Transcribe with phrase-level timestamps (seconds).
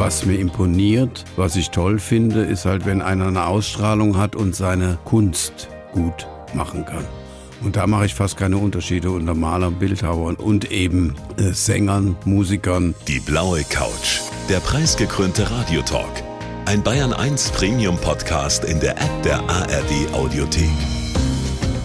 [0.00, 4.56] Was mir imponiert, was ich toll finde, ist halt, wenn einer eine Ausstrahlung hat und
[4.56, 7.04] seine Kunst gut machen kann.
[7.62, 12.94] Und da mache ich fast keine Unterschiede unter Malern, Bildhauern und eben äh, Sängern, Musikern.
[13.08, 16.22] Die blaue Couch, der preisgekrönte Radiotalk.
[16.64, 20.70] Ein Bayern 1 Premium Podcast in der App der ARD Audiothek.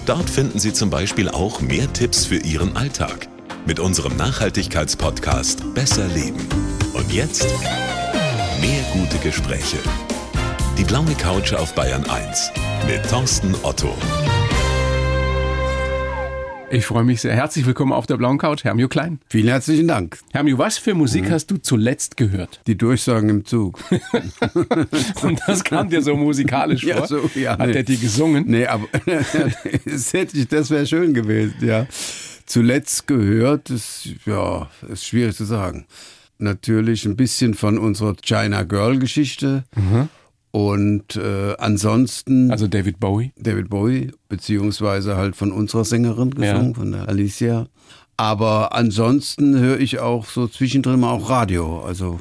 [0.05, 3.27] Dort finden Sie zum Beispiel auch mehr Tipps für Ihren Alltag
[3.68, 6.47] mit unserem Nachhaltigkeitspodcast Besser Leben.
[6.93, 7.45] Und jetzt
[8.62, 9.77] mehr gute Gespräche.
[10.77, 12.52] Die blaue Couch auf Bayern 1
[12.88, 13.96] mit Thorsten Otto.
[16.72, 17.34] Ich freue mich sehr.
[17.34, 19.20] Herzlich willkommen auf der blauen Couch, Hermio Klein.
[19.30, 20.20] Vielen herzlichen Dank.
[20.34, 22.60] Hermio, was für Musik hast du zuletzt gehört?
[22.68, 23.80] Die Durchsagen im Zug.
[25.22, 26.90] Und das kam dir so musikalisch vor.
[26.90, 27.76] Ja, so, ja, Hat nee.
[27.76, 28.46] er die gesungen?
[28.48, 28.88] Nee, aber
[29.85, 31.88] das, hätte ich, das wäre schön gewesen, ja.
[32.46, 35.85] Zuletzt gehört, ist, ja, ist schwierig zu sagen.
[36.38, 39.63] Natürlich ein bisschen von unserer China Girl Geschichte.
[40.51, 43.32] Und äh, ansonsten Also David Bowie.
[43.37, 46.73] David Bowie, beziehungsweise halt von unserer Sängerin gesungen, Ja.
[46.73, 47.68] von der Alicia.
[48.18, 51.82] Aber ansonsten höre ich auch so zwischendrin mal auch Radio.
[51.84, 52.20] Also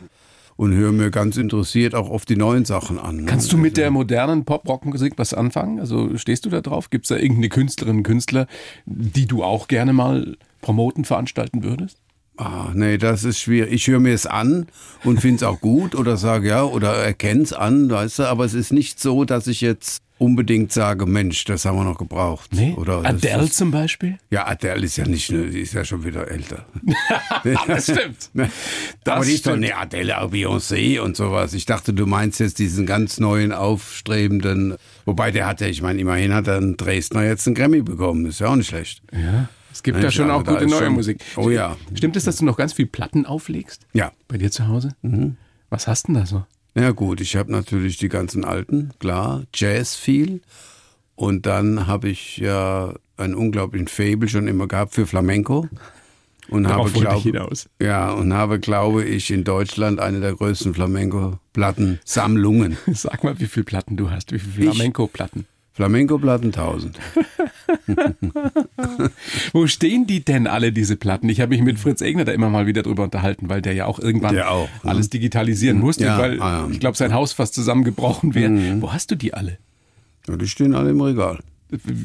[0.56, 3.16] und höre mir ganz interessiert auch oft die neuen Sachen an.
[3.18, 3.24] ne?
[3.26, 5.80] Kannst du mit der modernen Pop-Rock-Musik was anfangen?
[5.80, 6.90] Also stehst du da drauf?
[6.90, 8.46] Gibt es da irgendeine Künstlerin, Künstler,
[8.86, 11.98] die du auch gerne mal promoten, veranstalten würdest?
[12.36, 13.72] Ah, nee, das ist schwierig.
[13.72, 14.66] Ich höre mir es an
[15.04, 18.44] und finde es auch gut oder sage ja oder erkenne es an, weißt du, aber
[18.44, 22.50] es ist nicht so, dass ich jetzt unbedingt sage, Mensch, das haben wir noch gebraucht.
[22.76, 24.18] Oder das Adele ist, zum Beispiel?
[24.30, 26.66] Ja, Adele ist ja nicht, ne, die ist ja schon wieder älter.
[27.66, 28.30] Das stimmt.
[28.34, 28.50] Ne?
[29.04, 31.52] Das aber die ist doch eine Adele, auch Beyoncé und sowas.
[31.52, 36.00] Ich dachte, du meinst jetzt diesen ganz neuen, aufstrebenden, wobei der hat ja, ich meine,
[36.00, 39.02] immerhin hat er einen Dresdner jetzt einen Grammy bekommen, ist ja auch nicht schlecht.
[39.12, 39.48] Ja.
[39.74, 41.18] Es gibt Mensch, da schon auch gute neue schon- Musik.
[41.36, 41.76] Oh ja.
[41.94, 43.86] Stimmt es, dass du noch ganz viel Platten auflegst?
[43.92, 44.12] Ja.
[44.28, 44.94] Bei dir zu Hause?
[45.68, 46.44] Was hast denn da so?
[46.76, 50.42] Ja gut, ich habe natürlich die ganzen alten, klar, Jazz viel.
[51.16, 55.68] Und dann habe ich ja einen unglaublichen Fable schon immer gehabt für Flamenco.
[56.50, 57.68] Und habe, Darauf glaub, hinaus.
[57.80, 62.76] ja, und habe, glaube ich, in Deutschland eine der größten Flamenco-Platten-Sammlungen.
[62.92, 65.46] Sag mal, wie viele Platten du hast, wie viele Flamenco-Platten.
[65.74, 66.98] Flamenco-Platten 1000.
[69.52, 71.28] Wo stehen die denn alle, diese Platten?
[71.28, 73.86] Ich habe mich mit Fritz Egner da immer mal wieder drüber unterhalten, weil der ja
[73.86, 74.90] auch irgendwann auch, ne?
[74.90, 76.68] alles digitalisieren musste, Ja, weil ah, ja.
[76.70, 78.80] ich glaube, sein Haus fast zusammengebrochen wäre.
[78.80, 79.58] Wo hast du die alle?
[80.28, 81.40] Ja, die stehen alle im Regal.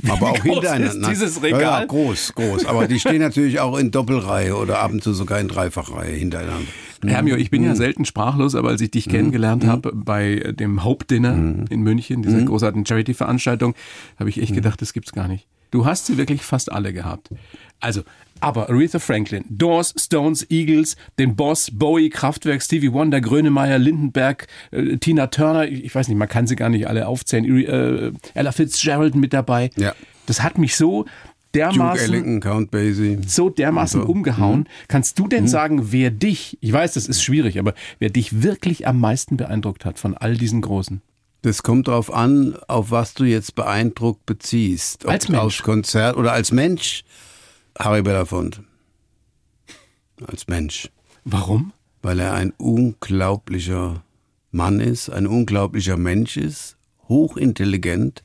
[0.08, 1.10] Aber auch hintereinander.
[1.10, 1.62] dieses Ja, Regal?
[1.62, 2.66] Ja, groß, groß.
[2.66, 6.68] Aber die stehen natürlich auch in Doppelreihe oder ab und zu sogar in Dreifachreihe hintereinander.
[7.06, 7.52] Hermio, ich Mhm.
[7.52, 11.66] bin ja selten sprachlos, aber als ich dich kennengelernt habe bei dem Hauptdinner Mhm.
[11.70, 13.76] in München, dieser großartigen Charity-Veranstaltung,
[14.20, 14.44] habe ich Mhm.
[14.44, 15.48] echt gedacht, das gibt's gar nicht.
[15.72, 17.30] Du hast sie wirklich fast alle gehabt.
[17.80, 18.02] Also,
[18.40, 24.98] aber Aretha Franklin, Doors, Stones, Eagles, den Boss, Bowie, Kraftwerk, Stevie Wonder, Grönemeyer, Lindenberg, äh,
[24.98, 29.14] Tina Turner, ich weiß nicht, man kann sie gar nicht alle aufzählen, äh, Ella Fitzgerald
[29.16, 29.70] mit dabei.
[29.78, 29.94] Ja.
[30.26, 31.06] Das hat mich so
[31.54, 33.20] dermaßen Ellington, Count Basie.
[33.26, 34.68] so dermaßen umgehauen.
[34.88, 38.88] Kannst du denn sagen, wer dich, ich weiß, das ist schwierig, aber wer dich wirklich
[38.88, 41.02] am meisten beeindruckt hat von all diesen Großen?
[41.42, 45.06] Das kommt darauf an, auf was du jetzt beeindruckt beziehst.
[45.06, 45.42] Ob Als Mensch.
[45.42, 47.04] Aufs Konzert oder als Mensch.
[47.78, 48.64] Harry Belafonte.
[50.28, 50.90] Als Mensch.
[51.24, 51.72] Warum?
[52.02, 54.04] Weil er ein unglaublicher
[54.52, 56.76] Mann ist, ein unglaublicher Mensch ist,
[57.08, 58.24] hochintelligent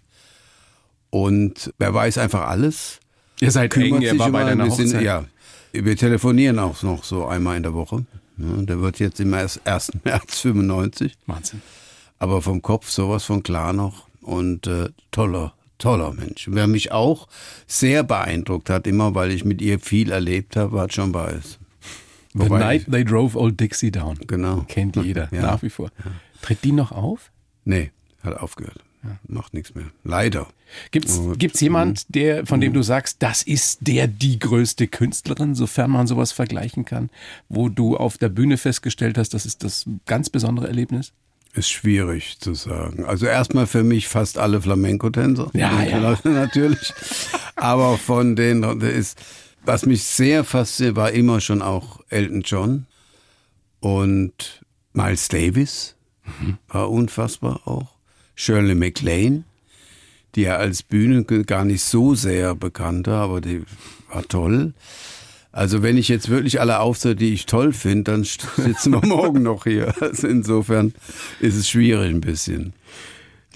[1.10, 2.98] und er weiß einfach alles.
[3.40, 5.02] Ihr seid eng, er war bei deiner wir sind- Hochzeit.
[5.02, 5.24] ja,
[5.72, 8.04] wir telefonieren auch noch so einmal in der Woche.
[8.36, 9.60] Ja, der wird jetzt im 1.
[10.04, 11.14] März 95.
[11.26, 11.62] Wahnsinn.
[12.18, 16.48] aber vom Kopf sowas von klar noch und äh, toller, toller Mensch.
[16.50, 17.28] Wer mich auch
[17.66, 21.58] sehr beeindruckt hat, immer weil ich mit ihr viel erlebt habe, war John Baez.
[22.32, 24.18] The Wobei Night They Drove Old Dixie Down.
[24.26, 24.64] Genau.
[24.68, 25.42] Kennt jeder, Ja.
[25.42, 25.90] nach wie vor.
[26.42, 27.30] Tritt die noch auf?
[27.64, 27.92] Nee,
[28.22, 28.78] hat aufgehört.
[29.28, 29.86] Macht nichts mehr.
[30.02, 30.46] Leider.
[30.90, 35.54] Gibt's, Und- gibt's jemand, der, von dem du sagst, das ist der die größte Künstlerin,
[35.54, 37.10] sofern man sowas vergleichen kann,
[37.48, 41.12] wo du auf der Bühne festgestellt hast, das ist das ganz besondere Erlebnis?
[41.54, 43.04] Ist schwierig zu sagen.
[43.04, 45.50] Also erstmal für mich fast alle Flamenco-Tänzer.
[45.54, 46.18] Ja, ja.
[46.24, 46.92] Natürlich.
[47.54, 49.18] Aber von denen ist,
[49.64, 52.86] was mich sehr fasziniert, war immer schon auch Elton John
[53.80, 54.62] und
[54.92, 55.94] Miles Davis.
[56.68, 57.93] War unfassbar auch.
[58.34, 59.44] Shirley MacLaine,
[60.34, 63.62] die ja als Bühne gar nicht so sehr bekannte, aber die
[64.12, 64.74] war toll.
[65.52, 69.44] Also wenn ich jetzt wirklich alle aufzähle, die ich toll finde, dann sitzen wir morgen
[69.44, 69.94] noch hier.
[70.02, 70.94] Also insofern
[71.38, 72.72] ist es schwierig ein bisschen.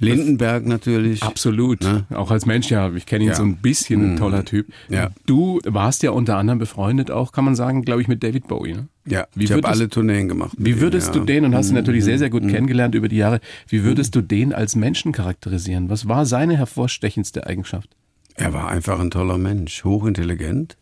[0.01, 1.23] Lindenberg natürlich.
[1.23, 1.83] Absolut.
[1.83, 2.07] Ne?
[2.11, 3.35] Auch als Mensch, ja, ich kenne ihn Ja.
[3.37, 4.69] so ein bisschen, ein toller Typ.
[4.89, 5.11] Ja.
[5.27, 8.75] Du warst ja unter anderem befreundet auch, kann man sagen, glaube ich, mit David Bowie.
[8.75, 8.89] Ne?
[9.07, 10.53] Ja, Wie ich habe alle Tourneen gemacht.
[10.59, 11.21] Wie würdest ja.
[11.21, 12.49] du den, und hast ihn natürlich sehr, sehr gut Mhm.
[12.49, 15.89] kennengelernt über die Jahre, wie würdest du den als Menschen charakterisieren?
[15.91, 17.91] Was war seine hervorstechendste Eigenschaft?
[18.35, 20.77] Er war einfach ein toller Mensch, hochintelligent,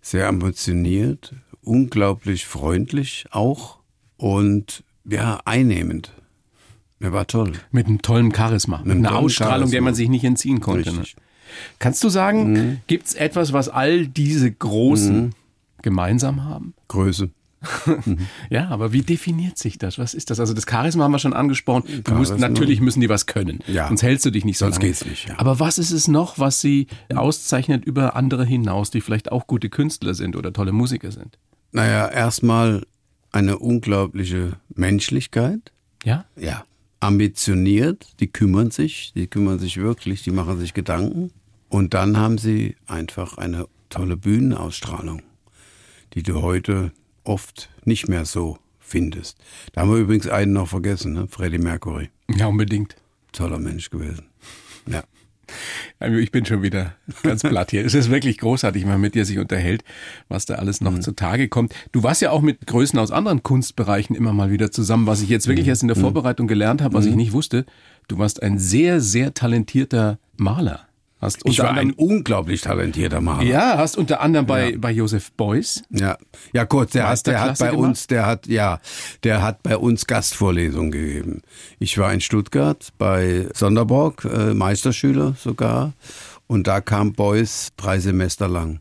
[0.00, 3.78] sehr ambitioniert, unglaublich freundlich auch
[4.16, 6.12] und ja, einnehmend.
[7.00, 7.52] Er war toll.
[7.70, 9.84] Mit einem tollen Charisma, mit einem einer Ausstrahlung, der Charisma.
[9.84, 10.92] man sich nicht entziehen konnte.
[10.92, 11.02] Ne?
[11.78, 12.76] Kannst du sagen, Mhm.
[12.88, 15.34] gibt's etwas, was all diese Großen
[15.82, 16.74] gemeinsam haben?
[16.88, 17.30] Größe.
[18.50, 19.98] Ja, aber wie definiert sich das?
[19.98, 20.38] Was ist das?
[20.40, 22.02] Also das Charisma haben wir schon angesprochen.
[22.04, 23.58] Du musst, natürlich müssen die was können.
[23.66, 23.88] Ja.
[23.88, 24.86] Sonst hältst du dich nicht so Sonst lange.
[24.88, 25.34] geht's nicht, ja.
[25.38, 29.68] Aber was ist es noch, was sie auszeichnet über andere hinaus, die vielleicht auch gute
[29.70, 31.36] Künstler sind oder tolle Musiker sind?
[31.72, 32.86] Naja, erstmal
[33.32, 35.72] eine unglaubliche Menschlichkeit.
[36.04, 36.24] Ja?
[36.36, 36.64] Ja.
[37.00, 41.30] Ambitioniert, die kümmern sich, die kümmern sich wirklich, die machen sich Gedanken.
[41.68, 45.22] Und dann haben sie einfach eine tolle Bühnenausstrahlung,
[46.14, 46.92] die du heute
[47.24, 49.38] oft nicht mehr so findest.
[49.72, 51.28] Da haben wir übrigens einen noch vergessen, ne?
[51.28, 52.10] Freddie Mercury.
[52.34, 52.96] Ja, unbedingt.
[53.32, 54.26] Toller Mensch gewesen.
[54.86, 55.04] Ja.
[55.98, 57.84] Also Ich bin schon wieder ganz platt hier.
[57.84, 59.82] Es ist wirklich großartig, wenn man mit dir sich unterhält,
[60.28, 61.74] was da alles noch zutage kommt.
[61.92, 65.28] Du warst ja auch mit Größen aus anderen Kunstbereichen immer mal wieder zusammen, was ich
[65.28, 67.66] jetzt wirklich erst in der Vorbereitung gelernt habe, was ich nicht wusste.
[68.08, 70.87] Du warst ein sehr, sehr talentierter Maler.
[71.20, 73.42] Hast Ich war ein unglaublich talentierter Maler.
[73.42, 75.82] ja, hast unter anderem bei, bei Joseph Beuys.
[75.90, 76.16] Ja,
[76.52, 77.88] ja kurz, der hat, der hat bei gemacht?
[77.88, 78.78] uns, der hat, ja,
[79.24, 81.42] der hat bei uns Gastvorlesungen gegeben.
[81.80, 85.92] Ich war in Stuttgart bei Sonderborg, äh, Meisterschüler sogar,
[86.46, 88.80] und da kam Beuys drei Semester lang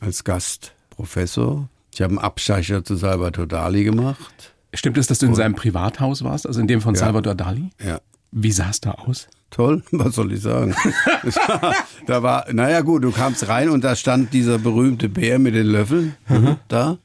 [0.00, 1.68] als Gastprofessor.
[1.92, 4.54] Ich habe einen Abstecher zu Salvatore Dali gemacht.
[4.72, 7.70] Stimmt es, dass du in seinem Privathaus warst, also in dem von Salvador Dali?
[7.84, 8.00] Ja.
[8.30, 9.26] Wie sah es da aus?
[9.50, 10.74] Toll, was soll ich sagen?
[11.24, 11.74] War,
[12.06, 15.66] da war, naja gut, du kamst rein und da stand dieser berühmte Bär mit den
[15.66, 16.14] Löffeln
[16.68, 16.98] da.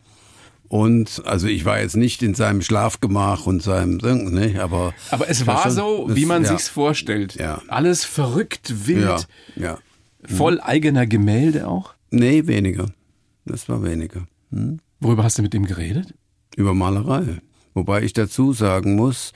[0.67, 4.93] Und also ich war jetzt nicht in seinem Schlafgemach und seinem, ne, aber.
[5.11, 7.35] Aber es war schon- so, wie man ja, sich's vorstellt.
[7.35, 7.61] Ja.
[7.67, 9.77] Alles verrückt, wild, Ja, ja.
[10.27, 11.93] voll eigener Gemälde auch.
[12.09, 12.87] Nee, weniger.
[13.45, 14.27] Das war weniger.
[14.99, 16.13] Worüber hast du mit ihm geredet?
[16.55, 17.41] Über Malerei.
[17.75, 19.33] Wobei ich dazu sagen muss,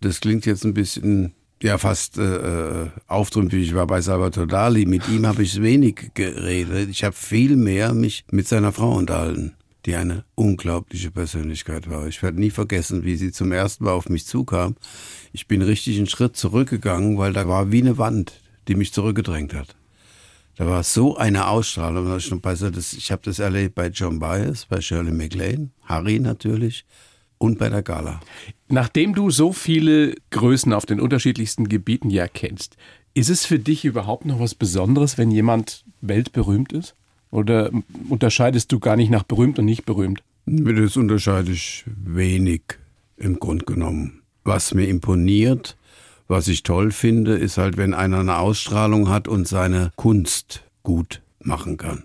[0.00, 3.62] das klingt jetzt ein bisschen, ja, fast äh, äh, aufdrümpig.
[3.62, 4.84] Ich war bei Salvatore Dali.
[4.84, 6.90] Mit ihm habe ich wenig geredet.
[6.90, 9.54] Ich habe viel mehr mich mit seiner Frau unterhalten,
[9.86, 12.08] die eine unglaubliche Persönlichkeit war.
[12.08, 14.74] Ich werde nie vergessen, wie sie zum ersten Mal auf mich zukam.
[15.32, 19.54] Ich bin richtig einen Schritt zurückgegangen, weil da war wie eine Wand, die mich zurückgedrängt
[19.54, 19.76] hat.
[20.56, 22.14] Da war so eine Ausstrahlung.
[22.16, 26.84] Ich, habe das erlebt bei John Byers, bei Shirley MacLaine, Harry natürlich
[27.42, 28.20] und bei der Gala.
[28.68, 32.76] Nachdem du so viele Größen auf den unterschiedlichsten Gebieten ja kennst,
[33.14, 36.94] ist es für dich überhaupt noch was Besonderes, wenn jemand weltberühmt ist?
[37.30, 37.70] Oder
[38.08, 40.22] unterscheidest du gar nicht nach berühmt und nicht berühmt?
[40.46, 42.62] Das unterscheide ich wenig
[43.16, 44.22] im Grund genommen.
[44.44, 45.76] Was mir imponiert,
[46.28, 51.22] was ich toll finde, ist halt, wenn einer eine Ausstrahlung hat und seine Kunst gut
[51.40, 52.04] machen kann.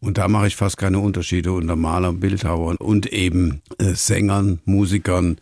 [0.00, 5.36] Und da mache ich fast keine Unterschiede unter Malern, Bildhauern und eben äh, Sängern, Musikern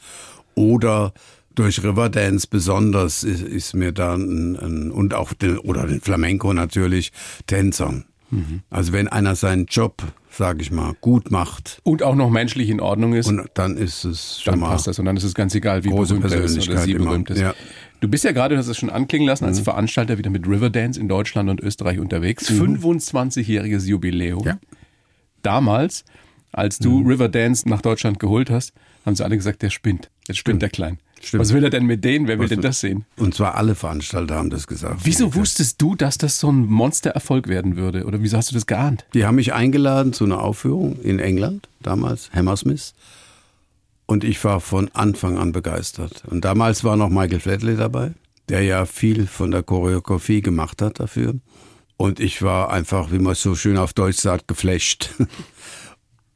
[0.55, 1.13] oder
[1.55, 6.53] durch Riverdance besonders ist, ist mir da ein, ein und auch den, oder den Flamenco
[6.53, 7.13] natürlich
[7.47, 8.05] Tänzern.
[8.71, 10.03] Also wenn einer seinen Job,
[10.39, 14.05] sage ich mal, gut macht Und auch noch menschlich in Ordnung ist, und dann ist
[14.05, 14.99] es schon dann mal passt das.
[14.99, 17.07] Und dann ist es ganz egal, wie große berühmt er ist oder sie immer.
[17.11, 17.41] berühmt ist.
[17.41, 17.55] Ja.
[18.01, 19.49] Du bist ja gerade, du hast es schon anklingen lassen, Mhm.
[19.49, 22.49] als Veranstalter wieder mit Riverdance in Deutschland und Österreich unterwegs.
[22.49, 24.45] 25-jähriges Jubiläum.
[24.47, 24.59] Ja.
[25.43, 26.05] Damals,
[26.53, 27.07] als du Mhm.
[27.09, 28.73] Riverdance nach Deutschland geholt hast,
[29.05, 30.11] haben sie alle gesagt, der spinnt.
[30.29, 30.99] Jetzt spinnt der Klein.
[31.21, 31.41] Stimmt.
[31.41, 32.27] Was will er denn mit denen?
[32.29, 33.05] Wer will Was denn das sehen?
[33.17, 35.01] Und zwar alle Veranstalter haben das gesagt.
[35.05, 38.05] Wieso wusstest du, dass das so ein Monstererfolg werden würde?
[38.05, 39.05] Oder wieso hast du das geahnt?
[39.15, 42.95] Die haben mich eingeladen zu einer Aufführung in England, damals, Hammersmith.
[44.07, 46.23] Und ich war von Anfang an begeistert.
[46.27, 48.13] Und damals war noch Michael Flatley dabei,
[48.49, 51.35] der ja viel von der Choreografie gemacht hat dafür.
[51.99, 55.11] Und ich war einfach, wie man so schön auf Deutsch sagt, geflasht.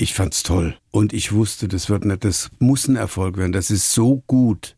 [0.03, 0.75] Ich fand's toll.
[0.91, 3.53] Und ich wusste, das wird nicht, das muss ein Erfolg werden.
[3.53, 4.75] Das ist so gut.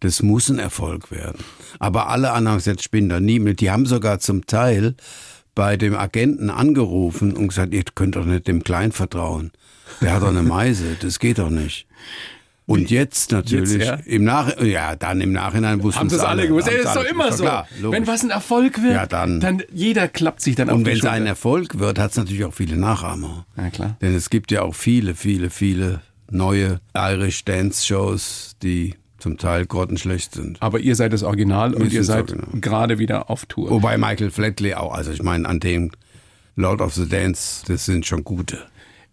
[0.00, 1.44] Das muss ein Erfolg werden.
[1.78, 3.52] Aber alle anderen haben gesagt, Spinner, nie mehr.
[3.52, 4.94] Die haben sogar zum Teil
[5.54, 9.52] bei dem Agenten angerufen und gesagt, ihr könnt doch nicht dem Klein vertrauen.
[10.00, 11.86] Der hat doch eine Meise, das geht doch nicht.
[12.72, 13.94] Und jetzt natürlich, Jetzt, ja?
[14.06, 16.68] im Nach ja, dann im Nachhinein wussten Haben das alle gewusst?
[16.68, 17.42] Haben's das ist doch immer doch so.
[17.44, 17.66] Klar.
[17.82, 21.04] Wenn was ein Erfolg wird, Ja, dann- jeder klappt sich dann auf Und wenn es
[21.04, 23.46] ein Erfolg wird, hat es natürlich auch viele Nachahmer.
[23.56, 23.96] Ja, klar.
[24.00, 26.00] Denn es gibt ja auch viele, viele, viele
[26.30, 30.60] neue Irish Dance Shows, die zum Teil grottenschlecht sind.
[30.60, 33.70] Aber ihr seid das Original und Wir ihr seid gerade wieder auf Tour.
[33.70, 35.92] Wobei Michael Flatley auch, also ich meine, an dem
[36.56, 38.58] Lord of the Dance, das sind schon gute.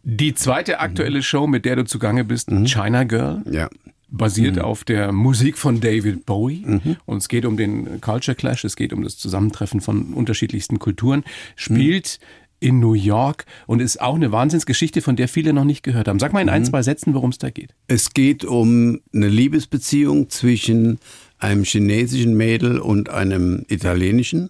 [0.04, 2.66] Die zweite aktuelle Show, mit der du zugange bist, Mhm.
[2.66, 3.70] China Girl, Ja.
[4.10, 4.62] basiert Mhm.
[4.62, 6.66] auf der Musik von David Bowie.
[7.06, 11.24] Und es geht um den Culture Clash, es geht um das Zusammentreffen von unterschiedlichsten Kulturen.
[11.56, 12.20] Spielt
[12.62, 16.20] in New York und ist auch eine Wahnsinnsgeschichte, von der viele noch nicht gehört haben.
[16.20, 16.54] Sag mal in Mhm.
[16.54, 17.74] ein, zwei Sätzen, worum es da geht.
[17.88, 21.00] Es geht um eine Liebesbeziehung zwischen
[21.38, 24.50] einem chinesischen Mädel und einem italienischen,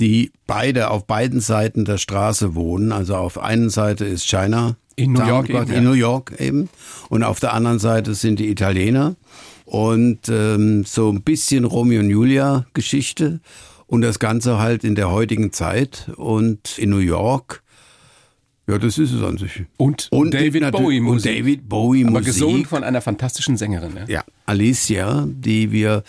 [0.00, 2.90] die beide auf beiden Seiten der Straße wohnen.
[2.90, 4.76] Also auf einen Seite ist China.
[4.96, 5.84] In New York eben, in.
[5.84, 6.68] New York eben.
[7.08, 9.16] Und auf der anderen Seite sind die Italiener.
[9.66, 13.40] Und ähm, so ein bisschen Romeo und Julia Geschichte.
[13.86, 17.62] Und das Ganze halt in der heutigen Zeit und in New York.
[18.68, 19.64] Ja, das ist es an sich.
[19.76, 21.38] Und, Und David Bowie und Musik.
[21.38, 22.26] David Bowie Aber Musik.
[22.26, 23.96] gesungen von einer fantastischen Sängerin.
[23.96, 24.04] Ja?
[24.06, 26.04] Ja, Alicia, die wir,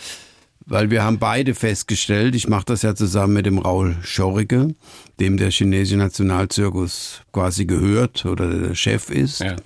[0.72, 4.74] weil wir haben beide festgestellt, ich mache das ja zusammen mit dem Raul Schorrige,
[5.20, 9.40] dem der chinesische Nationalzirkus quasi gehört oder der Chef ist.
[9.40, 9.56] Ja.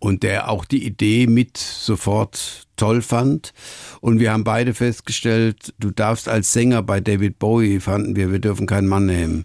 [0.00, 3.52] Und der auch die Idee mit sofort toll fand.
[4.00, 8.40] Und wir haben beide festgestellt, du darfst als Sänger bei David Bowie, fanden wir, wir
[8.40, 9.44] dürfen keinen Mann nehmen.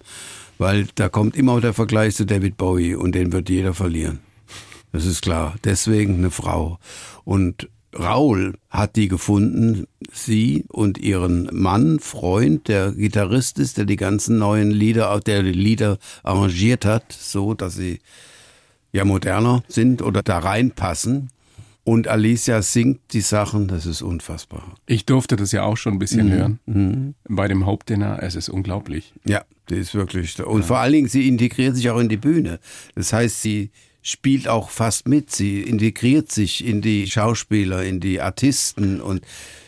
[0.58, 4.22] Weil da kommt immer der Vergleich zu David Bowie und den wird jeder verlieren.
[4.92, 5.54] Das ist klar.
[5.64, 6.80] Deswegen eine Frau.
[7.26, 13.96] Und Raul hat die gefunden, sie und ihren Mann, Freund, der Gitarrist ist, der die
[13.96, 18.00] ganzen neuen Lieder, der die Lieder arrangiert hat, so dass sie
[18.92, 21.30] ja moderner sind oder da reinpassen.
[21.84, 24.74] Und Alicia singt die Sachen, das ist unfassbar.
[24.88, 26.00] Ich durfte das ja auch schon ein Mhm.
[26.00, 27.16] bisschen hören.
[27.30, 28.24] Bei dem Hauptdinner.
[28.24, 29.14] Es ist unglaublich.
[29.24, 30.44] Ja, die ist wirklich.
[30.44, 32.60] Und vor allen Dingen, sie integriert sich auch in die Bühne.
[32.96, 33.70] Das heißt, sie
[34.06, 35.32] spielt auch fast mit.
[35.32, 39.26] Sie integriert sich in die Schauspieler, in die Artisten und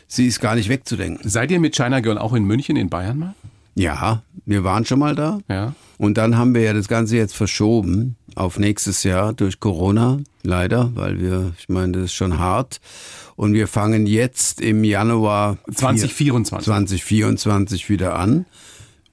[0.07, 1.27] sie ist gar nicht wegzudenken.
[1.27, 3.35] Seid ihr mit China Girl auch in München, in Bayern mal?
[3.73, 5.39] Ja, wir waren schon mal da.
[5.49, 5.73] Ja.
[5.97, 10.91] Und dann haben wir ja das Ganze jetzt verschoben auf nächstes Jahr durch Corona, leider,
[10.93, 12.79] weil wir, ich meine, das ist schon hart.
[13.35, 16.65] Und wir fangen jetzt im Januar 2024.
[16.65, 18.45] 2024 wieder an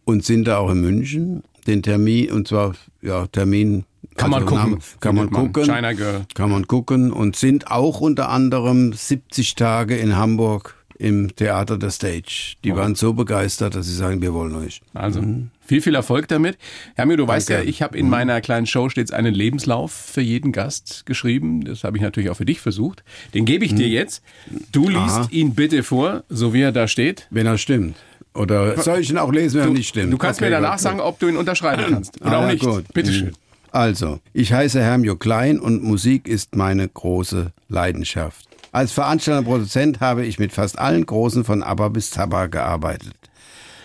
[0.04, 1.42] und sind da auch in München.
[1.66, 3.84] Den Termin, und zwar, ja, Termin.
[4.16, 5.64] Kann man gucken, Kann man gucken.
[5.64, 6.26] China Girl.
[6.34, 11.90] Kann man gucken und sind auch unter anderem 70 Tage in Hamburg im Theater der
[11.90, 12.54] Stage.
[12.62, 14.80] Die waren so begeistert, dass sie sagen, wir wollen euch.
[14.94, 15.22] Also
[15.66, 16.56] viel, viel Erfolg damit.
[16.94, 17.68] Hermio, du weißt ja, Danke.
[17.70, 21.64] ich habe in meiner kleinen Show stets einen Lebenslauf für jeden Gast geschrieben.
[21.64, 23.02] Das habe ich natürlich auch für dich versucht.
[23.34, 24.22] Den gebe ich dir jetzt.
[24.70, 25.28] Du liest Aha.
[25.32, 27.26] ihn bitte vor, so wie er da steht.
[27.30, 27.96] Wenn er stimmt.
[28.32, 30.12] Oder soll ich ihn auch lesen, wenn er nicht stimmt?
[30.12, 30.80] Du kannst Okay, mir danach gut.
[30.80, 32.20] sagen, ob du ihn unterschreiben kannst.
[32.20, 32.64] Oder Ah, auch ja, nicht.
[32.64, 32.84] gut.
[32.94, 33.30] Bitte Mhm.
[33.74, 38.46] Also, ich heiße Hermio Klein und Musik ist meine große Leidenschaft.
[38.70, 43.16] Als Veranstalter und Produzent habe ich mit fast allen Großen von ABBA bis Tabba gearbeitet.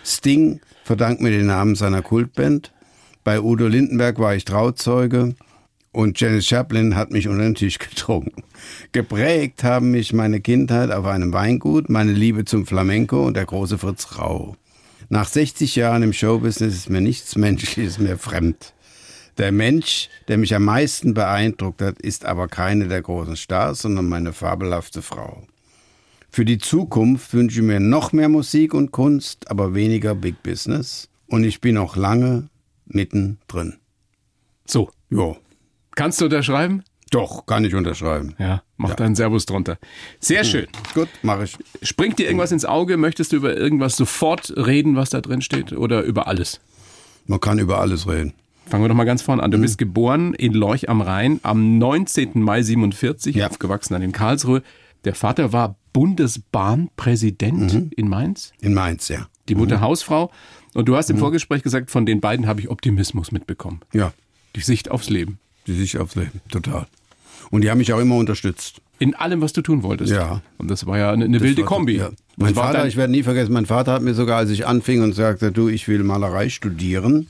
[0.06, 2.72] Sting verdankt mir den Namen seiner Kultband.
[3.24, 5.34] Bei Udo Lindenberg war ich Trauzeuge
[5.92, 8.44] und Janis Joplin hat mich unter den Tisch getrunken.
[8.92, 13.80] Geprägt haben mich meine Kindheit auf einem Weingut, meine Liebe zum Flamenco und der große
[13.80, 14.56] Fritz Rau.
[15.10, 18.76] Nach 60 Jahren im Showbusiness ist mir nichts Menschliches mehr fremd.
[19.40, 24.08] Der Mensch, der mich am meisten beeindruckt hat, ist aber keine der großen Stars, sondern
[24.10, 25.44] meine fabelhafte Frau.
[26.30, 31.08] Für die Zukunft wünsche ich mir noch mehr Musik und Kunst, aber weniger Big Business.
[31.28, 32.50] Und ich bin noch lange
[32.86, 33.78] mittendrin.
[34.66, 35.38] So, Jo,
[35.96, 36.84] kannst du unterschreiben?
[37.12, 38.36] doch, kann ich unterschreiben.
[38.38, 39.80] Ja, mach deinen Servus drunter.
[40.20, 40.68] Sehr schön.
[40.94, 41.58] Gut, mache ich.
[41.82, 42.98] Springt dir irgendwas ins Auge?
[42.98, 45.72] Möchtest du über irgendwas sofort reden, was da drin steht?
[45.72, 46.60] Oder über alles?
[47.26, 48.34] Man kann über alles reden.
[48.70, 49.52] Fangen wir doch mal ganz vorne an.
[49.52, 49.62] Du Mhm.
[49.64, 52.42] bist geboren in Lorch am Rhein am 19.
[52.44, 53.48] Mai 47, Ja.
[53.48, 54.62] aufgewachsen dann in Karlsruhe.
[55.06, 57.92] Der Vater war Bundesbahnpräsident Mhm.
[57.96, 59.28] in Mainz, In Mainz, ja.
[59.48, 60.32] die Mutter Hausfrau.
[60.76, 60.98] Und du Mhm.
[60.98, 63.80] hast im Vorgespräch gesagt, von den beiden habe ich Optimismus mitbekommen.
[63.94, 64.14] Ja,
[64.56, 65.40] Die Sicht aufs Leben.
[65.68, 66.88] die Sicht aufs Leben, total.
[67.52, 68.82] Und die haben mich auch immer unterstützt.
[69.00, 70.12] In allem, was du tun wolltest.
[70.12, 70.42] Ja.
[70.58, 71.98] Und das war ja eine, eine wilde war- Kombi.
[71.98, 72.10] Ja.
[72.38, 75.14] Mein Vater, ich werde nie vergessen, mein Vater hat mir sogar, als ich anfing und
[75.14, 77.28] sagte, du, ich will Malerei studieren,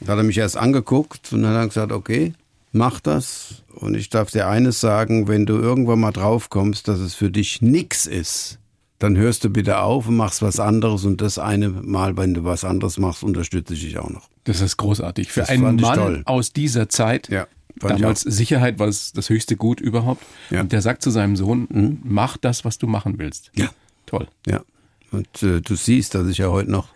[0.00, 2.32] da hat er mich erst angeguckt und dann hat er gesagt, okay,
[2.72, 3.62] mach das.
[3.74, 7.30] Und ich darf dir eines sagen, wenn du irgendwann mal drauf kommst, dass es für
[7.30, 8.58] dich nix ist,
[8.98, 12.44] dann hörst du bitte auf und machst was anderes und das eine Mal, wenn du
[12.44, 14.28] was anderes machst, unterstütze ich dich auch noch.
[14.44, 15.30] Das ist großartig.
[15.30, 17.46] Für Das einen Mann aus dieser Zeit, Ja,
[17.80, 18.22] damals.
[18.22, 20.24] Sicherheit war das, das höchste Gut überhaupt.
[20.50, 20.56] Ja.
[20.56, 20.62] Mhm.
[20.62, 23.52] Und der sagt zu seinem Sohn, mach das, was du machen willst.
[23.54, 23.68] Ja.
[24.06, 24.26] Toll.
[24.46, 24.62] Ja.
[25.10, 26.88] Und äh, du siehst, dass ich ja heute noch.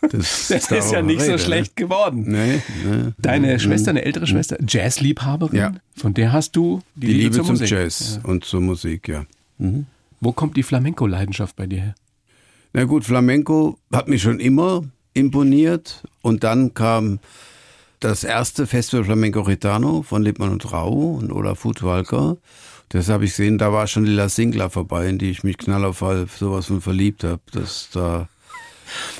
[0.00, 2.30] Das, Das ist ja nicht so rede, schlecht geworden.
[2.30, 2.62] Ne?
[2.84, 3.12] Nee, nee.
[3.18, 5.58] Deine Schwester, eine ältere Schwester, Jazzliebhaberin, Mhm.
[5.58, 5.72] Ja.
[5.96, 7.70] von der hast du die, Die Liebe zur zum Musik.
[7.70, 9.24] Jazz und zur Musik, ja.
[10.20, 11.94] Wo kommt die Flamenco-Leidenschaft bei dir her?
[12.72, 17.18] Na gut, Flamenco hat mich schon immer imponiert und dann kam
[18.00, 22.36] das erste Festival Flamenco Ritano von Lippmann und Rau und Olaf Hutwalker.
[22.90, 26.26] Das habe ich gesehen, da war schon Lila Singler vorbei, in die ich mich knallerfall
[26.28, 27.40] sowas von verliebt habe.
[27.52, 28.28] Das da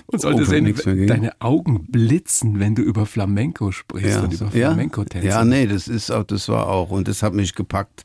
[0.06, 4.68] und sollte Oh, sehen, deine Augen blitzen, wenn du über Flamenco sprichst und über ja,
[4.68, 5.26] Flamenco-Tänze.
[5.28, 8.04] ja, nee, das ist auch, das war auch und das hat mich gepackt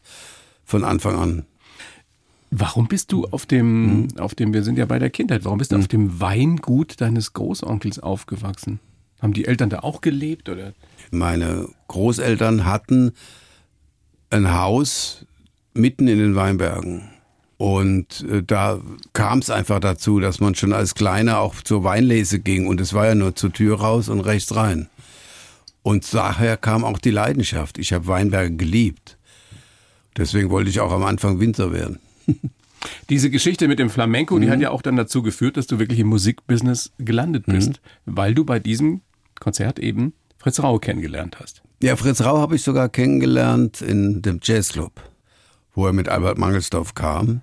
[0.65, 1.45] von Anfang an.
[2.51, 5.71] Warum bist du auf dem, auf dem, wir sind ja bei der Kindheit, warum bist
[5.71, 8.79] du auf dem Weingut deines Großonkels aufgewachsen?
[9.21, 10.73] Haben die Eltern da auch gelebt oder?
[11.09, 13.13] Meine Großeltern hatten
[14.29, 15.25] ein Haus
[15.73, 17.09] mitten in den Weinbergen.
[17.63, 18.81] Und äh, da
[19.13, 22.67] kam es einfach dazu, dass man schon als Kleiner auch zur Weinlese ging.
[22.67, 24.89] Und es war ja nur zur Tür raus und rechts rein.
[25.81, 27.77] Und daher kam auch die Leidenschaft.
[27.77, 29.17] Ich habe Weinberge geliebt.
[30.17, 31.99] Deswegen wollte ich auch am Anfang Winzer werden.
[33.09, 34.41] Diese Geschichte mit dem Flamenco, Mhm.
[34.41, 38.17] die hat ja auch dann dazu geführt, dass du wirklich im Musikbusiness gelandet bist, Mhm.
[38.17, 38.99] weil du bei diesem
[39.39, 41.61] Konzert eben Fritz Rau kennengelernt hast.
[41.81, 44.91] Ja, Fritz Rau habe ich sogar kennengelernt in dem Jazzclub,
[45.73, 47.39] wo er mit Albert Mangelsdorf kam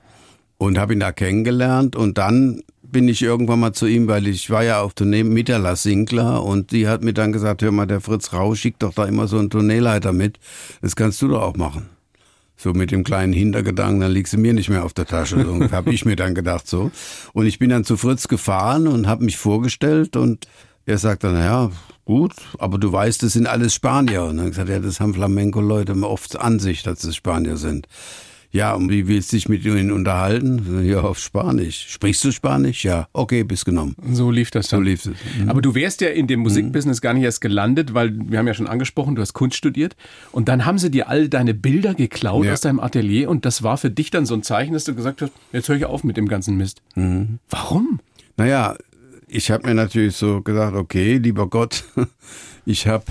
[0.60, 4.50] und habe ihn da kennengelernt und dann bin ich irgendwann mal zu ihm, weil ich
[4.50, 7.72] war ja auf Tournee mit der La Sinclair und die hat mir dann gesagt, hör
[7.72, 10.38] mal, der Fritz Rau schickt doch da immer so einen Tourneeleiter mit,
[10.82, 11.88] das kannst du doch auch machen.
[12.58, 15.42] So mit dem kleinen Hintergedanken, dann liegst du mir nicht mehr auf der Tasche.
[15.42, 16.90] So habe ich mir dann gedacht so.
[17.32, 20.46] Und ich bin dann zu Fritz gefahren und habe mich vorgestellt und
[20.84, 21.70] er sagt dann, ja,
[22.04, 24.24] gut, aber du weißt, das sind alles Spanier.
[24.24, 27.88] Und dann gesagt, ja, das haben Flamenco-Leute oft an sich, dass es Spanier sind.
[28.52, 30.84] Ja, und wie willst du dich mit ihnen unterhalten?
[30.84, 31.86] Ja, auf Spanisch.
[31.88, 32.84] Sprichst du Spanisch?
[32.84, 33.94] Ja, okay, bist genommen.
[34.12, 34.80] So lief das dann.
[34.80, 35.12] So lief es.
[35.46, 38.54] Aber du wärst ja in dem Musikbusiness gar nicht erst gelandet, weil wir haben ja
[38.54, 39.94] schon angesprochen, du hast Kunst studiert.
[40.32, 42.52] Und dann haben sie dir all deine Bilder geklaut Ja.
[42.54, 45.22] aus deinem Atelier und das war für dich dann so ein Zeichen, dass du gesagt
[45.22, 46.82] hast, jetzt höre ich auf mit dem ganzen Mist.
[46.96, 47.38] Mhm.
[47.50, 48.00] Warum?
[48.36, 48.74] Naja,
[49.28, 51.84] ich habe mir natürlich so gedacht, okay, lieber Gott,
[52.66, 53.04] ich habe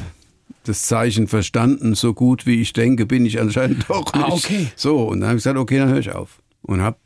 [0.63, 4.25] das Zeichen verstanden, so gut wie ich denke, bin ich anscheinend doch nicht.
[4.25, 4.67] Ah, okay.
[4.75, 6.41] So, und dann habe ich gesagt, okay, dann höre ich auf.
[6.61, 6.97] Und habe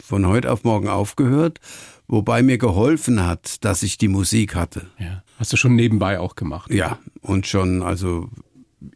[0.00, 1.58] von heute auf morgen aufgehört,
[2.06, 4.86] wobei mir geholfen hat, dass ich die Musik hatte.
[4.98, 5.22] Ja.
[5.38, 6.72] Hast du schon nebenbei auch gemacht?
[6.72, 8.28] Ja, und schon, also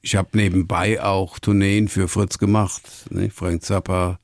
[0.01, 3.31] ich habe nebenbei auch Tourneen für Fritz gemacht, ne?
[3.31, 4.19] Frank Zappa,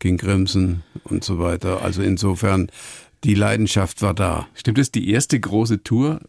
[0.00, 1.82] King Crimson und so weiter.
[1.82, 2.70] Also insofern,
[3.24, 4.46] die Leidenschaft war da.
[4.54, 6.20] Stimmt es, die erste große Tour,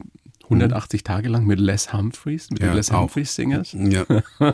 [0.46, 2.92] 180 Tage lang mit Les Humphreys, mit Ja, den Les.
[2.92, 3.74] Humphreys Singers?
[3.78, 4.06] Ja.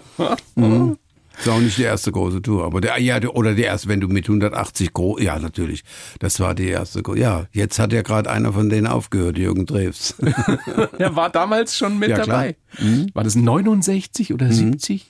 [0.56, 0.97] mhm.
[1.39, 4.01] Ist auch nicht die erste große Tour, aber der, ja, der- oder die erste, wenn
[4.01, 5.84] du mit 180 groß, ja, natürlich.
[6.19, 7.45] Das war die erste, ja.
[7.54, 10.15] Jetzt hat ja gerade einer von denen aufgehört, Jürgen Drews.
[10.97, 12.45] Er war damals schon mit Ja, klar.
[12.80, 13.08] Mhm.
[13.08, 13.08] dabei.
[13.13, 15.10] War das 69 oder 70?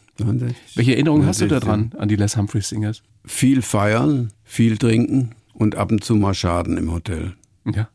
[0.76, 3.02] Welche Erinnerungen hast du da dran an die Les Humphreys Singers?
[3.26, 7.34] Viel feiern, viel trinken und ab und zu mal Schaden im Hotel.
[7.66, 7.90] Ja.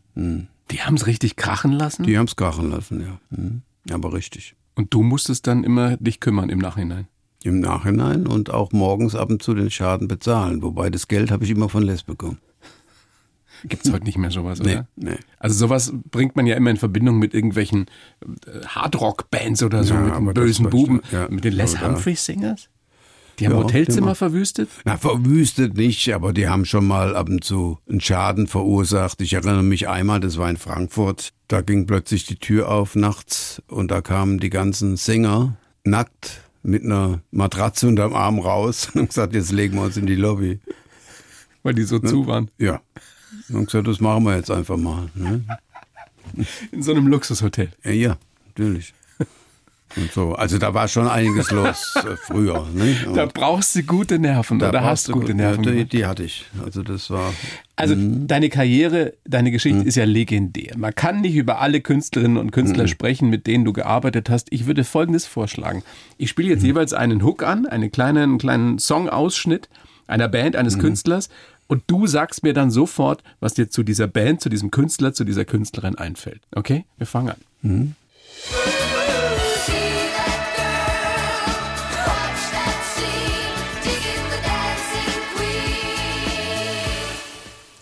[0.70, 3.18] Die haben es richtig krachen lassen Die haben's krachen lassen, ja.
[3.30, 3.62] Mhm.
[3.90, 4.54] Aber richtig.
[4.74, 7.06] und du musstest dann immer dich kümmern im Nachhinein.
[7.44, 10.62] Im Nachhinein und auch morgens ab und zu den Schaden bezahlen.
[10.62, 12.38] Wobei das Geld habe ich immer von Les bekommen.
[13.64, 14.88] Gibt es heute nicht mehr sowas, Nee, oder?
[14.96, 15.16] nee.
[15.38, 17.86] Also sowas bringt man ja immer in Verbindung mit irgendwelchen
[18.46, 21.00] äh, Hardrock-Bands oder so, Ja, mit bösen Buben.
[21.12, 21.28] ja.
[21.30, 22.68] Mit den Les Humphreys Singers?
[23.38, 24.68] Die haben Ja, Hotelzimmer verwüstet?
[24.84, 29.20] Na, verwüstet nicht, aber die haben schon mal ab und zu einen Schaden verursacht.
[29.20, 33.62] Ich erinnere mich einmal, das war in Frankfurt, da ging plötzlich die Tür auf nachts
[33.68, 39.08] und da kamen die ganzen Sänger nackt mit einer Matratze unterm Arm raus und haben
[39.08, 40.60] gesagt, jetzt legen wir uns in die Lobby.
[41.62, 42.50] Weil die so zu waren.
[42.58, 42.80] Ja.
[43.48, 45.08] Und gesagt, das machen wir jetzt einfach mal.
[45.14, 45.44] Ne?
[46.72, 47.70] In so einem Luxushotel.
[47.84, 48.94] Ja, ja, natürlich.
[49.96, 50.34] Und so.
[50.34, 52.66] Also da war schon einiges los äh, früher.
[52.74, 52.96] Ne?
[53.14, 55.62] Da brauchst du gute Nerven da oder hast du gute gut- Nerven.
[55.62, 56.44] Die, die hatte ich.
[56.64, 57.32] Also das war.
[57.76, 58.26] Also Mhm.
[58.26, 60.72] deine Karriere, deine Geschichte ist ja legendär.
[60.76, 62.88] Man kann nicht über alle Künstlerinnen und Künstler Mhm.
[62.88, 64.48] sprechen, mit denen du gearbeitet hast.
[64.50, 65.82] Ich würde Folgendes vorschlagen.
[66.18, 66.54] Ich spiele Mhm.
[66.54, 69.68] jetzt jeweils einen Hook an, einen kleinen, einen kleinen Songausschnitt
[70.08, 70.60] einer Band, Mhm.
[70.60, 71.28] eines Künstlers.
[71.68, 75.24] Und du sagst mir dann sofort, was dir zu dieser Band, zu diesem Künstler, zu
[75.24, 76.40] dieser Künstlerin einfällt.
[76.54, 76.84] Okay?
[76.98, 77.30] Wir fangen
[77.62, 77.96] an.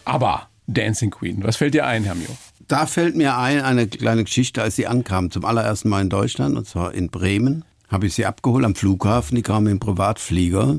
[0.05, 2.29] Aber Dancing Queen, was fällt dir ein, Herr Mio?
[2.67, 6.57] Da fällt mir ein, eine kleine Geschichte, als sie ankam, zum allerersten Mal in Deutschland,
[6.57, 9.37] und zwar in Bremen, habe ich sie abgeholt am Flughafen.
[9.37, 10.79] Die kam im Privatflieger.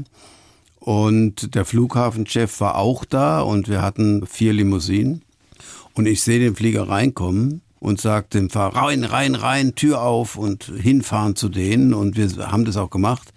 [0.80, 5.24] Und der Flughafenchef war auch da und wir hatten vier Limousinen.
[5.94, 10.36] Und ich sehe den Flieger reinkommen und sage dem Fahrer, rein, rein, rein, Tür auf
[10.36, 11.94] und hinfahren zu denen.
[11.94, 13.34] Und wir haben das auch gemacht.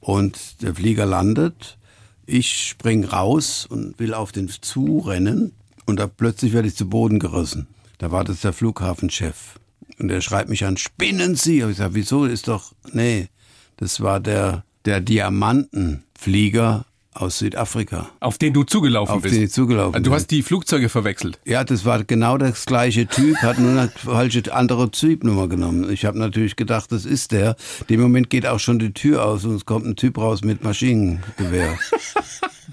[0.00, 1.78] Und der Flieger landet.
[2.26, 5.52] Ich spring raus und will auf den zurennen.
[5.86, 7.66] Und da plötzlich werde ich zu Boden gerissen.
[7.98, 9.58] Da war das der Flughafenchef.
[9.98, 11.62] Und er schreibt mich an, spinnen Sie?
[11.62, 12.24] Hab ich gesagt, wieso?
[12.24, 13.28] Ist doch, nee,
[13.76, 18.08] das war der, der Diamantenflieger aus Südafrika.
[18.20, 19.34] Auf den du zugelaufen Auf bist.
[19.34, 20.12] den ich zugelaufen Du bin.
[20.14, 21.38] hast die Flugzeuge verwechselt.
[21.44, 25.90] Ja, das war genau das gleiche Typ, hat nur eine falsche andere Typnummer genommen.
[25.90, 27.56] Ich habe natürlich gedacht, das ist der.
[27.90, 30.64] Dem Moment geht auch schon die Tür aus und es kommt ein Typ raus mit
[30.64, 31.78] Maschinengewehr.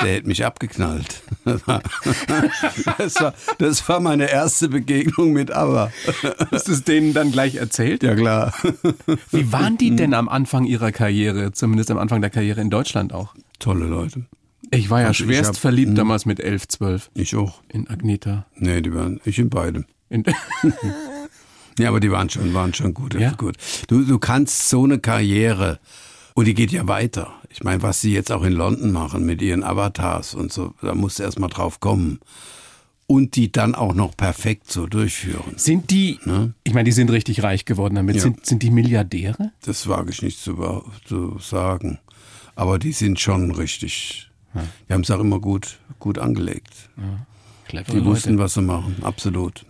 [0.01, 1.23] Der hätte mich abgeknallt.
[2.97, 5.91] Das war, das war meine erste Begegnung mit ABBA.
[6.51, 8.03] Hast du es denen dann gleich erzählt?
[8.03, 8.53] Ja klar.
[9.31, 13.13] Wie waren die denn am Anfang ihrer Karriere, zumindest am Anfang der Karriere in Deutschland
[13.13, 13.33] auch?
[13.59, 14.25] Tolle Leute.
[14.71, 17.61] Ich war ja Also schwerst hab- verliebt damals mit 11, 12 Ich auch.
[17.69, 18.45] in Agneta.
[18.55, 19.85] Nee, die waren, ich in beidem.
[20.09, 20.23] In
[21.79, 23.13] Ja, aber die waren schon, waren schon gut.
[23.13, 23.31] Ja?
[23.31, 23.55] gut.
[23.87, 25.79] Du, du kannst so eine Karriere,
[26.33, 27.33] und die geht ja weiter.
[27.49, 30.93] Ich meine, was sie jetzt auch in London machen mit ihren Avatars und so, da
[30.93, 32.19] musst du erst mal drauf kommen.
[33.07, 35.53] Und die dann auch noch perfekt so durchführen.
[35.55, 36.19] sind die,
[36.63, 38.17] ich meine, die sind richtig reich geworden damit.
[38.17, 38.21] Ja.
[38.21, 39.51] Sind, sind die Milliardäre?
[39.65, 41.97] Das wage ich nicht zu, zu sagen.
[42.59, 44.29] Aber die sind schon richtig.
[44.89, 46.89] Die haben es auch immer gut, gut angelegt.
[47.69, 48.97] Clever Die wussten, was sie machen.
[49.01, 49.65] Absolut.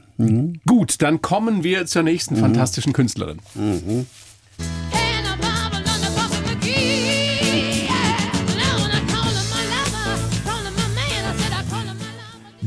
[0.65, 2.39] Gut, dann kommen wir zur nächsten Mhm.
[2.39, 3.38] fantastischen Künstlerin.
[3.56, 4.06] Lover.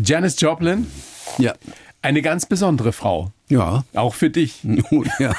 [0.05, 0.87] Janis Joplin,
[1.39, 1.55] Ja.
[2.03, 3.33] Eine ganz besondere Frau.
[3.49, 3.85] Ja.
[3.95, 4.61] Auch für dich.
[5.19, 5.35] ja.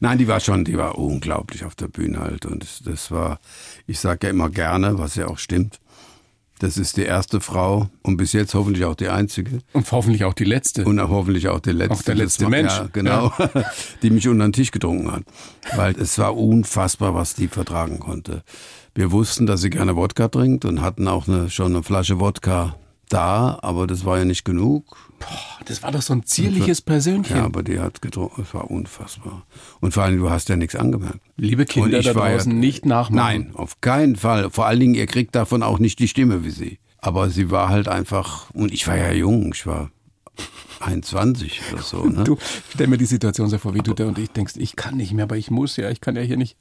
[0.00, 2.46] Nein, die war schon, die war unglaublich auf der Bühne halt.
[2.46, 3.40] Und das, das war,
[3.86, 5.80] ich sage ja immer gerne, was ja auch stimmt.
[6.58, 9.58] Das ist die erste Frau und bis jetzt hoffentlich auch die einzige.
[9.72, 10.84] Und hoffentlich auch die letzte.
[10.84, 11.94] Und auch hoffentlich auch der letzte.
[11.96, 12.72] Auch der letzte war- Mensch.
[12.72, 13.32] Ja, genau.
[14.02, 15.24] Die mich unter den Tisch getrunken hat.
[15.74, 18.44] Weil es war unfassbar, was die vertragen konnte.
[18.94, 22.76] Wir wussten, dass sie gerne Wodka trinkt und hatten auch eine, schon eine Flasche Wodka
[23.08, 24.96] da, aber das war ja nicht genug.
[25.66, 27.36] Das war doch so ein zierliches Persönchen.
[27.36, 28.42] Ja, aber die hat getrunken.
[28.42, 29.44] Es war unfassbar.
[29.80, 31.20] Und vor allem, du hast ja nichts angemerkt.
[31.36, 33.14] Liebe Kinder da war ja- draußen, nicht nachmachen.
[33.16, 34.50] Nein, auf keinen Fall.
[34.50, 36.78] Vor allen Dingen, ihr kriegt davon auch nicht die Stimme wie sie.
[36.98, 39.90] Aber sie war halt einfach, und ich war ja jung, ich war
[40.80, 42.04] 21 oder so.
[42.12, 42.24] Ne?
[42.24, 42.38] Du,
[42.70, 45.12] stell mir die Situation so vor, wie du da und ich denkst, ich kann nicht
[45.12, 46.56] mehr, aber ich muss ja, ich kann ja hier nicht.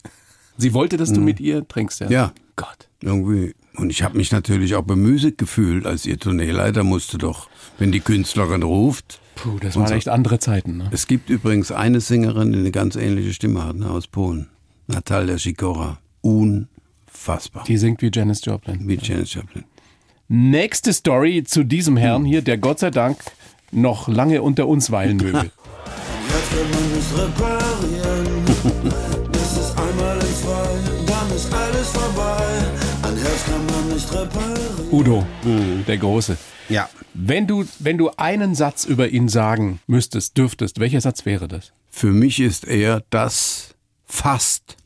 [0.58, 2.08] Sie wollte, dass du mit ihr trinkst, ja?
[2.08, 2.12] Mhm.
[2.12, 2.34] Ja.
[2.56, 2.89] Gott.
[3.01, 3.56] Irgendwie.
[3.75, 8.01] Und ich habe mich natürlich auch bemüßigt gefühlt, als ihr Tourneeleiter musste doch, wenn die
[8.01, 9.19] Künstlerin ruft.
[9.36, 9.93] Puh, das waren so.
[9.93, 10.77] echt andere Zeiten.
[10.77, 10.89] Ne?
[10.91, 14.49] Es gibt übrigens eine Sängerin, die eine ganz ähnliche Stimme hat, ne, aus Polen.
[14.88, 15.99] Natalia Sikora.
[16.21, 17.63] Unfassbar.
[17.65, 18.88] Die singt wie Janis Joplin.
[18.88, 19.63] Wie Janis Joplin.
[20.27, 23.17] Nächste Story zu diesem Herrn hier, der Gott sei Dank
[23.71, 25.31] noch lange unter uns weilen möge.
[26.27, 28.27] Jetzt kann man nicht reparieren.
[29.31, 32.40] Das ist einmal in zwei, dann ist alles vorbei.
[33.93, 34.88] Nicht reparieren.
[34.91, 35.25] Udo,
[35.88, 36.38] der Große.
[36.69, 36.89] Ja.
[37.13, 41.73] Wenn du, wenn du einen Satz über ihn sagen müsstest, dürftest, welcher Satz wäre das?
[41.89, 43.75] Für mich ist er das
[44.06, 44.77] fast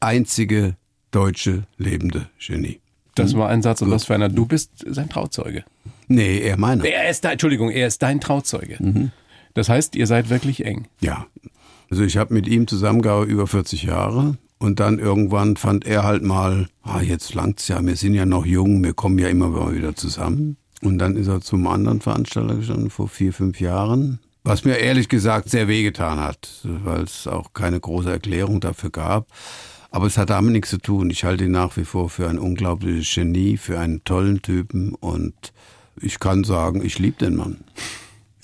[0.00, 0.76] einzige
[1.10, 2.80] deutsche lebende Genie.
[3.14, 4.28] Das war ein Satz und was für einer.
[4.28, 5.64] Du bist sein Trauzeuge.
[6.08, 6.84] Nee, er meiner.
[6.84, 8.78] Er ist dein, Entschuldigung, er ist dein Trauzeuge.
[9.54, 10.86] Das heißt, ihr seid wirklich eng.
[11.00, 11.26] Ja.
[11.90, 16.22] Also ich habe mit ihm zusammengearbeitet über 40 Jahre und dann irgendwann fand er halt
[16.22, 19.96] mal, ah, jetzt langt's ja, wir sind ja noch jung, wir kommen ja immer wieder
[19.96, 20.56] zusammen.
[20.80, 24.20] Und dann ist er zum anderen Veranstalter gestanden vor vier, fünf Jahren.
[24.44, 29.26] Was mir ehrlich gesagt sehr wehgetan hat, weil es auch keine große Erklärung dafür gab.
[29.90, 31.10] Aber es hat damit nichts zu tun.
[31.10, 35.34] Ich halte ihn nach wie vor für ein unglaubliches Genie, für einen tollen Typen und
[36.00, 37.64] ich kann sagen, ich liebe den Mann.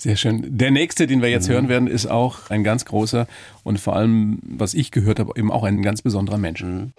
[0.01, 0.57] Sehr schön.
[0.57, 3.27] Der nächste, den wir jetzt hören werden, ist auch ein ganz großer
[3.63, 6.63] und vor allem, was ich gehört habe, eben auch ein ganz besonderer Mensch.
[6.63, 6.93] Make.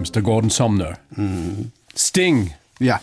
[0.00, 0.22] Mr.
[0.22, 0.98] Gordon Sumner.
[1.94, 2.50] Sting.
[2.80, 3.00] Ja.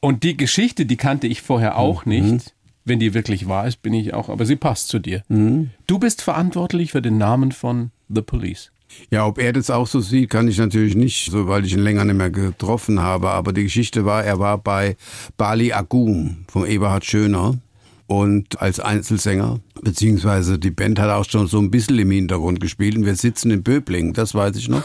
[0.00, 2.52] Und die Geschichte, die kannte ich vorher auch nicht.
[2.84, 5.22] Wenn die wirklich wahr ist, bin ich auch, aber sie passt zu dir.
[5.28, 8.70] Du bist verantwortlich für den Namen von The Police.
[9.10, 11.80] Ja, ob er das auch so sieht, kann ich natürlich nicht, so weil ich ihn
[11.80, 13.30] länger nicht mehr getroffen habe.
[13.30, 14.96] Aber die Geschichte war, er war bei
[15.36, 17.58] Bali Agum vom Eberhard Schöner
[18.06, 22.96] und als Einzelsänger, beziehungsweise die Band hat auch schon so ein bisschen im Hintergrund gespielt.
[22.96, 24.84] Und wir sitzen in Böblingen, das weiß ich noch.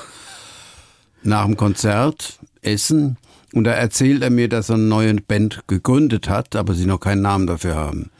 [1.23, 3.17] Nach dem Konzert, Essen.
[3.53, 6.99] Und da erzählt er mir, dass er eine neue Band gegründet hat, aber sie noch
[6.99, 8.11] keinen Namen dafür haben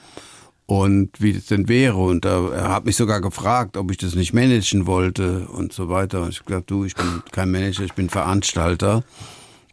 [0.66, 1.98] und wie das denn wäre.
[1.98, 5.90] Und da, er hat mich sogar gefragt, ob ich das nicht managen wollte und so
[5.90, 6.24] weiter.
[6.24, 9.04] Und ich habe gesagt, du, ich bin kein Manager, ich bin Veranstalter.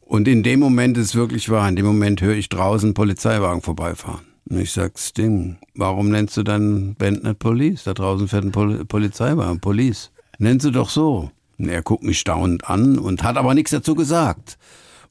[0.05, 2.95] Und in dem Moment ist es wirklich wahr, in dem Moment höre ich draußen einen
[2.95, 4.21] Polizeiwagen vorbeifahren.
[4.49, 7.85] Und ich sag, Sting, warum nennst du deinen Band nicht Police?
[7.85, 10.11] Da draußen fährt ein Pol Polizeiwagen, Police.
[10.39, 11.31] Nenn sie doch so.
[11.59, 14.59] Und er guckt mich staunend an und hat aber nichts dazu gesagt.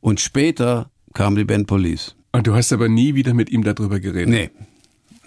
[0.01, 2.15] Und später kam die Band Police.
[2.33, 4.29] Und du hast aber nie wieder mit ihm darüber geredet.
[4.29, 4.49] Nee,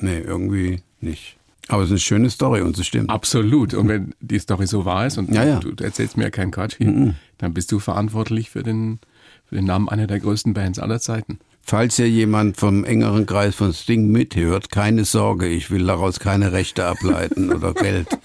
[0.05, 1.37] nee, irgendwie nicht.
[1.69, 3.09] Aber es ist eine schöne Story und es stimmt.
[3.11, 3.73] Absolut.
[3.75, 5.61] Und wenn die Story so wahr ist und Ja, ja.
[5.61, 8.99] du erzählst mir ja keinen Quatsch hier, dann bist du verantwortlich für den,
[9.47, 11.39] für den Namen einer der größten Bands aller Zeiten.
[11.63, 16.53] Falls ja jemand vom engeren Kreis von Sting mithört, keine Sorge, ich will daraus keine
[16.53, 18.09] Rechte ableiten oder Geld.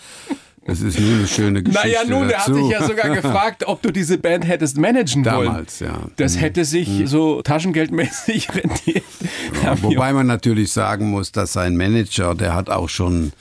[0.70, 1.88] Das ist nur eine schöne Geschichte.
[1.88, 5.46] Naja, nun, er hat dich ja sogar gefragt, ob du diese Band hättest managen wollen.
[5.48, 5.94] Damals, ja.
[5.94, 6.12] Mhm.
[6.18, 9.04] Das hätte sich so taschengeldmäßig rentiert.
[9.64, 13.32] Ja, wobei man natürlich sagen muss, dass sein Manager, der hat auch schon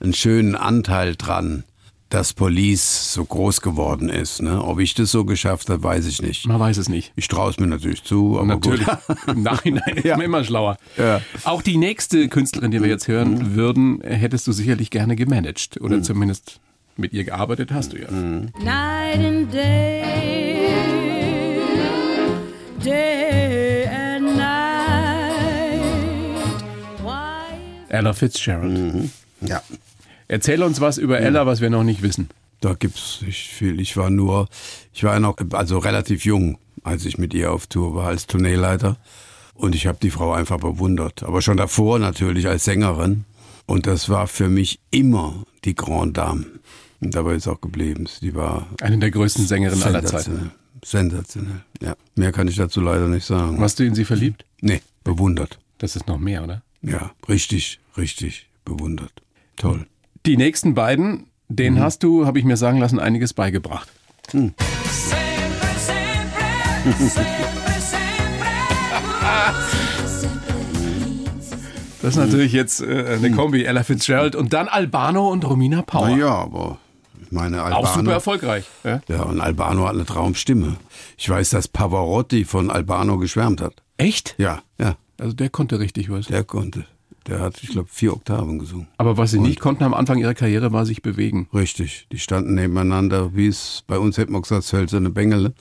[0.00, 1.64] einen schönen Anteil dran,
[2.10, 4.40] dass Police so groß geworden ist.
[4.40, 4.64] Ne?
[4.64, 6.46] Ob ich das so geschafft habe, weiß ich nicht.
[6.46, 7.12] Man weiß es nicht.
[7.16, 8.86] Ich traue es mir natürlich zu, aber Natürlich.
[9.06, 9.16] gut.
[9.26, 10.16] Im Nachhinein ist Ja.
[10.16, 10.78] man immer schlauer.
[10.96, 11.20] Ja.
[11.44, 15.78] Auch die nächste Künstlerin, die wir jetzt hören würden, hättest du sicherlich gerne gemanagt.
[15.82, 16.60] Oder zumindest
[16.98, 18.10] mit ihr gearbeitet hast du ja.
[18.10, 20.68] Night and day,
[22.84, 25.80] day and night.
[27.02, 27.54] Why
[27.88, 29.10] Ella Fitzgerald.
[29.40, 29.62] Ja.
[30.26, 32.28] Erzähl uns was über Ella, was wir noch nicht wissen.
[32.60, 33.80] Da gibt's nicht viel.
[33.80, 34.48] Ich war nur,
[34.92, 38.96] ich war noch, also relativ jung, als ich mit ihr auf Tour war als Tourneeleiter.
[39.54, 41.22] Und ich habe die Frau einfach bewundert.
[41.22, 43.24] Aber schon davor natürlich als Sängerin.
[43.66, 46.46] Und das war für mich immer die Grande Dame.
[47.00, 48.06] Und dabei ist auch geblieben.
[48.20, 50.12] Die war Eine der größten Sängerinnen aller Zeiten.
[50.24, 50.50] sensationell.
[50.84, 51.60] Sensationell.
[51.80, 51.94] Ja.
[52.16, 53.60] Mehr kann ich dazu leider nicht sagen.
[53.60, 54.44] Warst du in sie verliebt?
[54.60, 55.58] Nee, bewundert.
[55.78, 56.62] Das ist noch mehr, oder?
[56.82, 59.12] Ja, richtig, richtig bewundert.
[59.56, 59.86] Toll.
[60.26, 63.88] Die nächsten beiden, denen hast du, habe ich mir sagen lassen, einiges beigebracht.
[72.00, 76.08] Das ist natürlich jetzt äh, eine Kombi, Ella Fitzgerald und dann Albano und Romina Power.
[76.10, 76.87] Naja, aber ich
[77.32, 77.86] meine, Albano.
[77.86, 78.64] Auch super erfolgreich.
[78.84, 79.00] Ja?
[79.08, 80.76] Ja, und Albano hat eine Traumstimme.
[81.16, 83.74] Ich weiß, dass Pavarotti von Albano geschwärmt hat.
[83.96, 84.34] Echt?
[84.38, 86.26] Ja, ja, Also der konnte richtig was.
[86.26, 86.84] der konnte.
[87.28, 88.88] Der hat, ich glaube, vier Oktaven gesungen.
[88.96, 91.48] Aber was sie nicht konnten am Anfang ihrer Karriere, war sich bewegen.
[91.52, 92.06] Richtig.
[92.10, 95.52] Die standen nebeneinander, wie es bei uns hätte man gesagt, das hölzerne Bengele.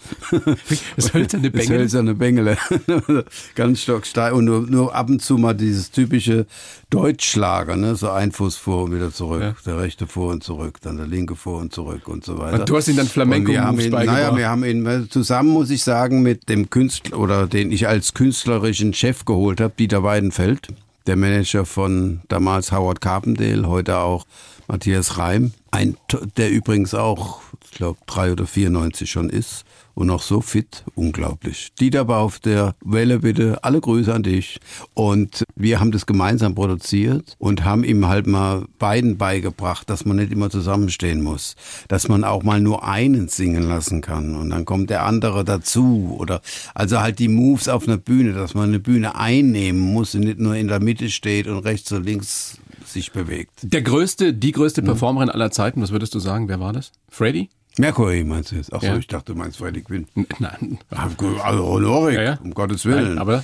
[0.96, 1.80] Das hölzerne Das Bengel.
[1.80, 2.58] hölzerne Bengele.
[3.56, 6.46] Ganz stocksteil und nur, nur ab und zu mal dieses typische
[6.90, 7.96] Deutschschlager, ne?
[7.96, 9.42] So ein Fuß vor und wieder zurück.
[9.42, 9.56] Ja.
[9.66, 12.62] Der rechte vor und zurück, dann der linke vor und zurück und so weiter.
[12.62, 13.92] Und du hast ihm dann Flamenco Und wir haben ihn.
[13.92, 18.14] Naja, wir haben ihn zusammen, muss ich sagen, mit dem Künstler oder den ich als
[18.14, 20.70] künstlerischen Chef geholt habe, Dieter Weidenfeld,
[21.08, 24.26] der Manager von damals Howard Carpendale, heute auch
[24.68, 25.98] Matthias Reim, ein,
[26.36, 29.64] der übrigens auch, ich glaube, 3 oder 94 schon ist
[29.98, 31.70] und noch so fit, unglaublich.
[31.80, 34.60] Dieter war auf der Welle bitte, alle Grüße an dich.
[34.94, 40.18] Und wir haben das gemeinsam produziert und haben ihm halt mal beiden beigebracht, dass man
[40.18, 41.56] nicht immer zusammenstehen muss,
[41.88, 46.16] dass man auch mal nur einen singen lassen kann und dann kommt der andere dazu
[46.20, 46.42] oder
[46.76, 50.38] also halt die Moves auf einer Bühne, dass man eine Bühne einnehmen muss und nicht
[50.38, 53.62] nur in der Mitte steht und rechts und links sich bewegt.
[53.64, 54.86] Der größte, die größte Mhm.
[54.86, 56.48] Performerin aller Zeiten, was würdest du sagen?
[56.50, 56.92] Wer war das?
[57.10, 57.50] Freddy?
[57.80, 58.74] Mercury meinst du jetzt?
[58.74, 58.98] Ach so, Ja.
[58.98, 60.08] ich dachte, du meinst Freddie Quinn.
[60.40, 60.80] Nein.
[60.90, 62.40] Also Honorik, Ja, ja.
[62.44, 63.10] um Gottes Willen.
[63.10, 63.44] Nein, aber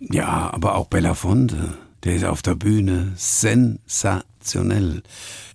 [0.00, 5.02] Ja, aber auch Belafonte, der ist auf der Bühne sensationell.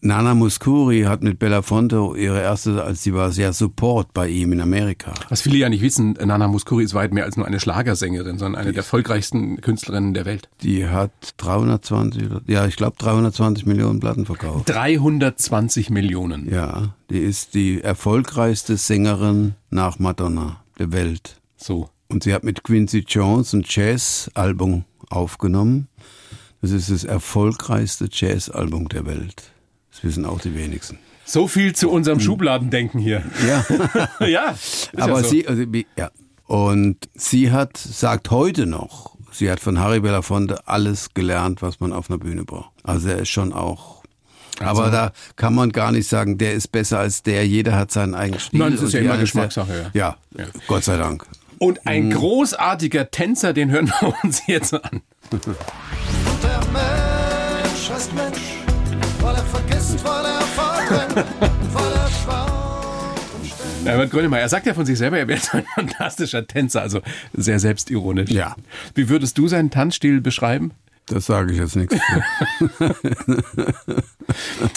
[0.02, 4.60] Nana Muscuri hat mit Belafonte ihre erste, als sie war, sehr Support bei ihm in
[4.60, 5.14] Amerika.
[5.30, 8.62] was viele ja nicht wissen, Nana Muscuri ist weit mehr als nur eine Schlagersängerin, sondern
[8.62, 10.50] eine der erfolgreichsten Künstlerinnen der Welt.
[10.62, 14.68] Die hat 320, oder- ja, ich glaube 320 Millionen Platten verkauft.
[14.70, 16.52] 320 Millionen.
[16.54, 21.38] Ja, die ist die erfolgreichste Sängerin nach Madonna der Welt.
[21.56, 21.90] So.
[22.10, 25.88] Und sie hat mit Quincy Jones ein Jazz-Album aufgenommen.
[26.64, 29.52] Das ist das erfolgreichste Jazz-Album der Welt.
[29.92, 30.98] Das wissen auch die wenigsten.
[31.26, 33.22] So viel zu unserem Schubladendenken hier.
[33.46, 33.66] Ja,
[34.26, 34.56] ja.
[34.96, 35.30] aber ja so.
[35.30, 35.64] sie, also,
[35.98, 36.10] ja.
[36.48, 41.92] Und sie hat, sagt heute noch, sie hat von Harry Belafonte alles gelernt, was man
[41.92, 42.72] auf einer Bühne braucht.
[42.84, 44.02] Also er ist schon auch,
[44.62, 47.46] aber da kann man gar nicht sagen, der ist besser als der.
[47.46, 48.60] Jeder hat seinen eigenen Stil.
[48.60, 50.16] Nein, das ist ja immer Geschmackssache, Ja.
[50.38, 51.26] ja, Gott sei Dank.
[51.60, 52.12] Und ein Mhm.
[52.14, 55.02] großartiger Tänzer, den hören wir uns jetzt an.
[56.72, 58.58] Mensch ist Mensch,
[59.22, 61.16] weil er vergisst, weil er verdrängt,
[61.74, 62.48] weil er schwach
[63.42, 63.86] und.
[63.86, 67.02] Herbert Grönemeyer, er sagt ja von sich selber, er wäre so ein fantastischer Tänzer, also
[67.34, 68.32] sehr selbstironisch.
[68.32, 68.56] Ja.
[68.96, 70.72] Wie würdest du seinen Tanzstil beschreiben?
[71.08, 71.96] Das sage ich jetzt nichts.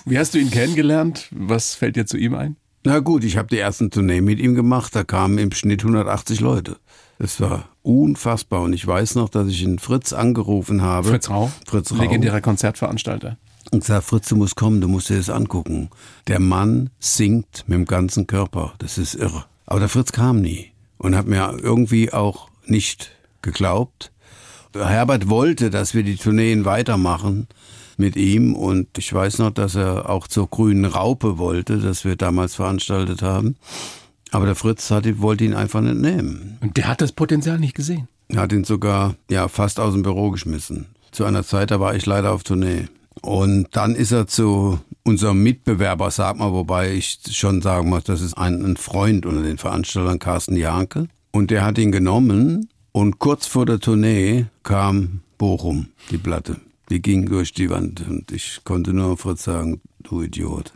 [0.04, 1.28] Wie hast du ihn kennengelernt?
[1.30, 2.56] Was fällt dir zu ihm ein?
[2.84, 4.94] Na gut, ich habe die ersten Tournee mit ihm gemacht.
[4.94, 6.76] Da kamen im Schnitt 180 Leute.
[7.18, 8.62] Das war unfassbar.
[8.62, 11.08] Und ich weiß noch, dass ich ihn Fritz angerufen habe.
[11.08, 11.96] Fritz Rau, Fritz Rau.
[11.96, 13.36] legendärer Konzertveranstalter.
[13.70, 15.90] Und gesagt, Fritz, du musst kommen, du musst dir das angucken.
[16.28, 18.74] Der Mann singt mit dem ganzen Körper.
[18.78, 19.44] Das ist irre.
[19.66, 20.72] Aber der Fritz kam nie.
[20.98, 24.12] und habe mir irgendwie auch nicht geglaubt.
[24.74, 27.48] Herbert wollte, dass wir die Tourneen weitermachen
[27.96, 32.16] mit ihm und ich weiß noch, dass er auch zur grünen Raupe wollte, das wir
[32.16, 33.56] damals veranstaltet haben.
[34.36, 36.58] Aber der Fritz hat, wollte ihn einfach nicht nehmen.
[36.60, 38.06] Und der hat das Potenzial nicht gesehen.
[38.28, 40.88] Er hat ihn sogar ja fast aus dem Büro geschmissen.
[41.10, 42.84] Zu einer Zeit, da war ich leider auf Tournee.
[43.22, 48.20] Und dann ist er zu unserem Mitbewerber, sag mal, wobei ich schon sagen muss, das
[48.20, 51.08] ist ein, ein Freund unter den Veranstaltern, Carsten Janke.
[51.30, 56.60] Und der hat ihn genommen und kurz vor der Tournee kam Bochum, die Platte.
[56.90, 60.74] Die ging durch die Wand und ich konnte nur Fritz sagen, du Idiot.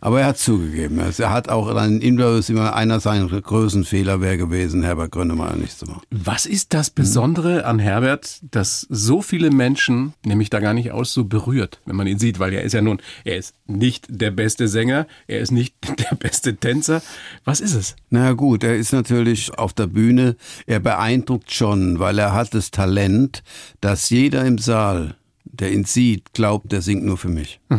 [0.00, 0.98] Aber er hat zugegeben.
[0.98, 5.76] Er hat auch in Interviews immer einer seiner größten Fehler wäre gewesen, Herbert Grönemeyer nicht
[5.76, 6.02] zu machen.
[6.10, 11.12] Was ist das Besondere an Herbert, das so viele Menschen, nämlich da gar nicht aus,
[11.12, 12.38] so berührt, wenn man ihn sieht?
[12.38, 15.74] Weil er ist ja nun, er ist nicht der beste Sänger, er ist nicht
[16.10, 17.02] der beste Tänzer.
[17.44, 17.96] Was ist es?
[18.10, 22.70] Na gut, er ist natürlich auf der Bühne, er beeindruckt schon, weil er hat das
[22.70, 23.42] Talent,
[23.80, 27.60] dass jeder im Saal, der ihn sieht, glaubt, der singt nur für mich.
[27.70, 27.76] Ich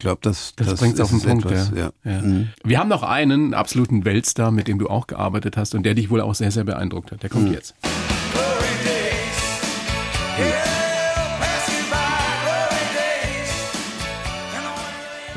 [0.00, 1.90] glaube, das, Das, bringt's auf den ist Punkt, etwas, ja.
[2.04, 2.10] ja.
[2.12, 2.22] Ja.
[2.22, 2.48] Mhm.
[2.64, 6.10] Wir haben noch einen absoluten Weltstar, mit dem du auch gearbeitet hast und der dich
[6.10, 7.22] wohl auch sehr, sehr beeindruckt hat.
[7.22, 7.52] Der kommt Mhm.
[7.54, 7.74] jetzt.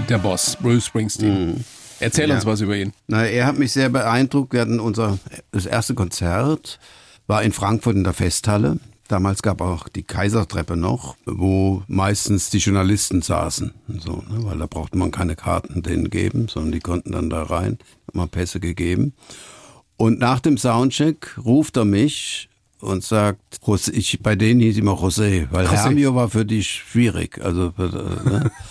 [0.09, 1.63] Der Boss, Bruce Springsteen.
[1.99, 2.49] Erzähl uns Mhm.
[2.49, 2.93] Was über ihn.
[3.07, 4.53] Na, er hat mich sehr beeindruckt.
[4.53, 5.17] Wir hatten unser
[5.51, 6.79] das erste Konzert
[7.27, 8.79] war in Frankfurt in der Festhalle.
[9.13, 14.65] Damals gab auch die Kaisertreppe noch, wo meistens die Journalisten saßen, so, ne, weil da
[14.65, 18.59] brauchte man keine Karten denen geben, sondern die konnten dann da rein, hat man Pässe
[18.59, 19.13] gegeben.
[19.97, 22.49] Und nach dem Soundcheck ruft er mich
[22.79, 23.59] und sagt,
[23.91, 25.83] ich, bei denen hieß immer José, weil José.
[25.83, 27.39] Hermio war für die schwierig.
[27.39, 28.49] Also, ne?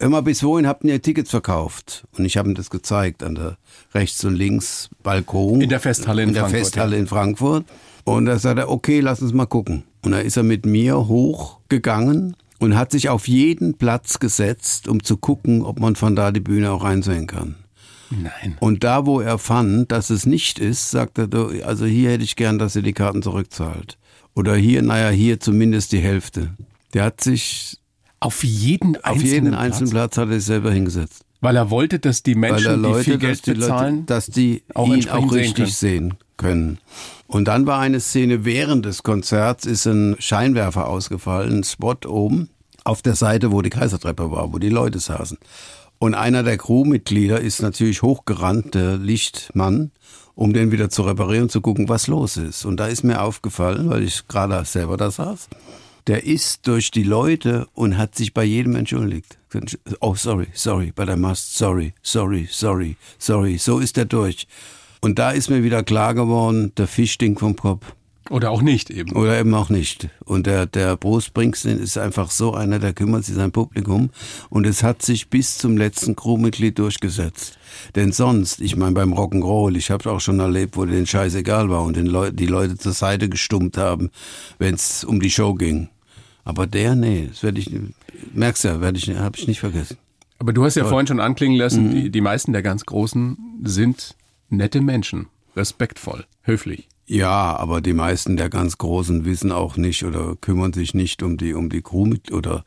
[0.00, 2.04] Immer bis wohin habt ihr Tickets verkauft?
[2.18, 3.58] Und ich habe ihm das gezeigt an der
[3.94, 5.60] rechts und links Balkon.
[5.60, 7.64] In der Festhalle in in der Frankfurt, Festhalle in Frankfurt.
[8.04, 9.84] Und da sagt er, okay, lass uns mal gucken.
[10.02, 15.02] Und da ist er mit mir hochgegangen und hat sich auf jeden Platz gesetzt, um
[15.02, 17.56] zu gucken, ob man von da die Bühne auch einsehen kann.
[18.10, 18.56] Nein.
[18.60, 21.28] Und da, wo er fand, dass es nicht ist, sagt er,
[21.66, 23.98] also hier hätte ich gern, dass ihr die Karten zurückzahlt.
[24.34, 26.50] Oder hier, naja, hier zumindest die Hälfte.
[26.92, 27.78] Der hat sich
[28.20, 31.24] Auf jeden auf einzelnen jeden Platz, einzelnen Platz hat er sich selber hingesetzt.
[31.40, 34.26] Weil er wollte, dass die Menschen, Leute, die viel Geld dass die bezahlen, Leute, dass
[34.26, 36.78] die auch ihn auch sehen richtig sehen können.
[37.26, 42.50] Und dann war eine Szene während des Konzerts, ist ein Scheinwerfer ausgefallen, ein Spot oben
[42.84, 45.38] auf der Seite, wo die Kaisertreppe war, wo die Leute saßen.
[45.98, 49.90] Und einer der Crewmitglieder ist natürlich hochgerannt, der Lichtmann,
[50.34, 52.64] um den wieder zu reparieren, zu gucken, was los ist.
[52.64, 55.48] Und da ist mir aufgefallen, weil ich gerade selber da saß,
[56.06, 59.38] der ist durch die Leute und hat sich bei jedem entschuldigt.
[60.00, 63.56] Oh, sorry, sorry, but I must, sorry, sorry, sorry, sorry.
[63.56, 64.46] So ist er durch.
[65.04, 67.84] Und da ist mir wieder klar geworden, der Fisch stinkt vom Kopf.
[68.30, 69.12] oder auch nicht eben.
[69.12, 70.08] Oder eben auch nicht.
[70.24, 74.08] Und der, der Bruce Springsteen ist einfach so einer, der kümmert sich sein Publikum.
[74.48, 77.58] Und es hat sich bis zum letzten Crewmitglied durchgesetzt.
[77.96, 81.82] Denn sonst, ich meine beim Rock'n'Roll, ich habe auch schon erlebt, wo denen scheißegal war
[81.82, 84.10] und den Leu die Leute zur Seite gestummt haben,
[84.58, 85.88] wenn es um die Show ging.
[86.44, 87.70] Aber der, nee, das werde ich,
[88.32, 89.98] merkst ja, werde ich, habe ich nicht vergessen.
[90.38, 91.60] Aber du hast ja vorhin schon anklingen Mhm.
[91.60, 94.14] lassen, die, die meisten der ganz Großen sind
[94.48, 95.26] nette Menschen,
[95.56, 96.88] respektvoll, höflich.
[97.06, 101.36] Ja, aber die meisten der ganz Großen wissen auch nicht oder kümmern sich nicht um
[101.36, 102.64] die, um die Crew mit oder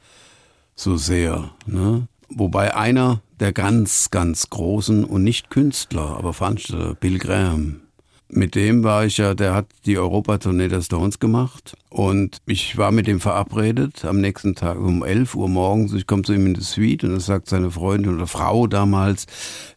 [0.76, 1.52] so sehr.
[1.66, 2.08] Ne?
[2.30, 7.82] Wobei einer der ganz, ganz Großen und nicht Künstler, aber Veranstalter, Bill Graham,
[8.30, 12.92] mit dem war ich ja, der hat die Europatournee der Stones gemacht und ich war
[12.92, 15.94] mit dem verabredet am nächsten Tag um 11 Uhr morgens.
[15.94, 19.28] Ich komme zu ihm in die Suite und da sagt seine Freundin oder Frau damals,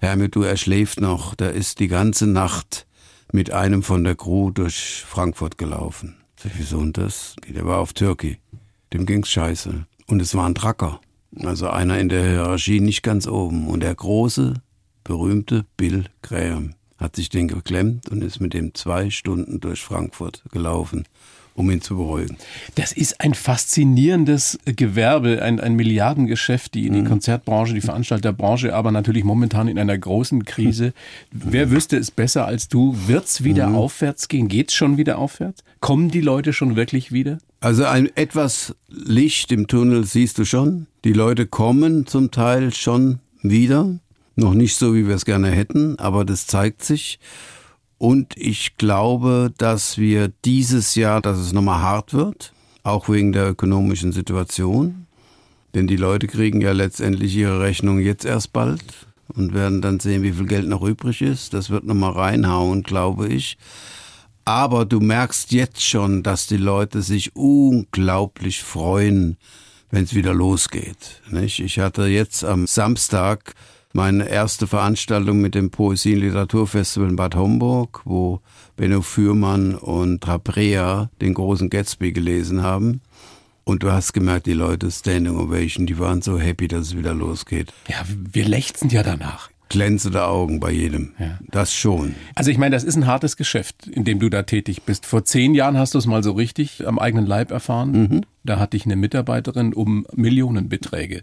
[0.01, 2.87] Herr du, er schläft noch, der ist die ganze Nacht
[3.33, 6.17] mit einem von der Crew durch Frankfurt gelaufen.
[6.37, 7.37] Sag ich, wieso und das?
[7.49, 8.39] Der war auf Türkei.
[8.93, 9.87] Dem ging's scheiße.
[10.09, 11.01] Und es war ein Tracker.
[11.45, 13.69] Also einer in der Hierarchie nicht ganz oben.
[13.69, 14.55] Und der große,
[15.05, 20.43] berühmte Bill Graham hat sich den geklemmt und ist mit dem zwei Stunden durch Frankfurt
[20.53, 21.05] gelaufen,
[21.55, 22.37] um ihn zu beruhigen.
[22.75, 26.95] Das ist ein faszinierendes Gewerbe, ein, ein Milliardengeschäft, die, Mhm.
[26.95, 30.93] die Konzertbranche, die Veranstalterbranche, aber natürlich momentan in einer großen Krise.
[31.33, 32.95] Wer wüsste es besser als du?
[33.07, 33.75] Wird's wieder Mhm.
[33.77, 34.49] aufwärts gehen?
[34.49, 35.65] Geht's schon wieder aufwärts?
[35.81, 37.39] Kommen die Leute schon wirklich wieder?
[37.61, 40.87] Also ein etwas Licht im Tunnel siehst du schon.
[41.05, 43.99] Die Leute kommen zum Teil schon wieder.
[44.41, 47.19] Noch nicht so, wie wir es gerne hätten, aber das zeigt sich.
[47.99, 53.51] Und ich glaube, dass wir dieses Jahr, dass es nochmal hart wird, auch wegen der
[53.51, 55.07] ökonomischen Situation.
[55.75, 58.83] Denn die Leute kriegen ja letztendlich ihre Rechnung jetzt erst bald
[59.29, 61.53] und werden dann sehen, wie viel Geld noch übrig ist.
[61.53, 63.59] Das wird nochmal reinhauen, glaube ich.
[64.47, 69.37] Aber du merkst jetzt schon, dass die Leute sich unglaublich freuen,
[69.91, 71.21] wenn es wieder losgeht.
[71.29, 71.61] Nicht?
[71.61, 73.55] Ich hatte jetzt am Samstag
[73.93, 78.41] meine erste Veranstaltung mit dem Poesie- und Literaturfestival in Bad Homburg, wo
[78.77, 83.01] Benno Fürmann und Traprea den großen Gatsby gelesen haben.
[83.65, 87.15] Und du hast gemerkt, die Leute Standing Ovation, die waren so happy, dass es wieder
[87.15, 87.73] losgeht.
[87.89, 89.51] Ja, wir lechzen ja danach.
[89.69, 91.13] Glänzende Augen bei jedem.
[91.21, 91.39] Ja.
[91.49, 92.17] Das schon.
[92.35, 95.07] Also ich meine, das ist ein hartes Geschäft, in dem du da tätig bist.
[95.07, 97.93] Vor zehn Jahren hast du es mal so richtig am eigenen Leib erfahren.
[97.93, 98.21] Mhm.
[98.43, 101.23] Da hat dich eine Mitarbeiterin um Millionenbeträge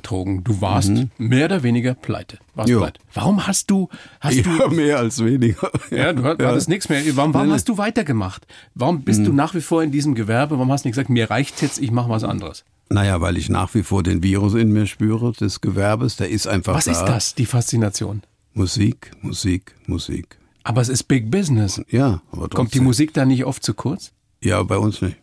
[0.00, 0.44] betrogen.
[0.44, 2.38] Du warst mehr oder weniger pleite.
[2.54, 2.78] Warst Mhm.
[2.78, 3.00] Pleite.
[3.14, 3.88] Warum hast du,
[4.20, 5.70] hast du, Ja, mehr als weniger.
[5.90, 7.02] ja, du hat- hattest nichts mehr.
[7.16, 8.46] Warum, warum hast du weitergemacht?
[8.74, 9.24] Warum bist Mhm.
[9.24, 10.56] du nach wie vor in diesem Gewerbe?
[10.56, 12.64] Warum hast du nicht gesagt, mir reicht's jetzt, ich mache was anderes?
[12.88, 16.46] Naja, weil ich nach wie vor den Virus in mir spüre, des Gewerbes, der ist
[16.46, 16.92] einfach Was da.
[16.92, 18.22] ist das, die Faszination?
[18.54, 20.38] Musik, Musik, Musik.
[20.62, 21.80] Aber es ist Big Business.
[21.90, 22.50] Ja, aber trotzdem.
[22.56, 24.12] Kommt die Musik da nicht oft zu kurz?
[24.42, 25.16] Ja, bei uns nicht.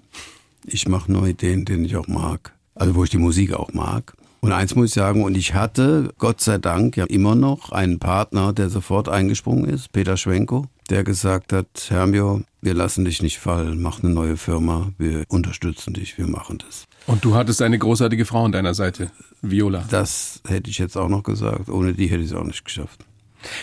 [0.65, 2.53] Ich mache nur Ideen, denen ich auch mag.
[2.75, 4.13] Also wo ich die Musik auch mag.
[4.43, 7.97] Und eins muss ich sagen, und ich hatte, Gott sei Dank, ja immer noch einen
[7.99, 13.39] Partner, der sofort eingesprungen ist, Peter Schwenko, der gesagt hat, Hermio, wir lassen dich nicht
[13.39, 16.83] fallen, mach eine neue Firma, wir unterstützen dich, wir machen das.
[17.07, 19.85] Und du hattest eine großartige Frau an deiner Seite, Viola.
[19.89, 23.05] Das hätte ich jetzt auch noch gesagt, ohne die hätte ich es auch nicht geschafft.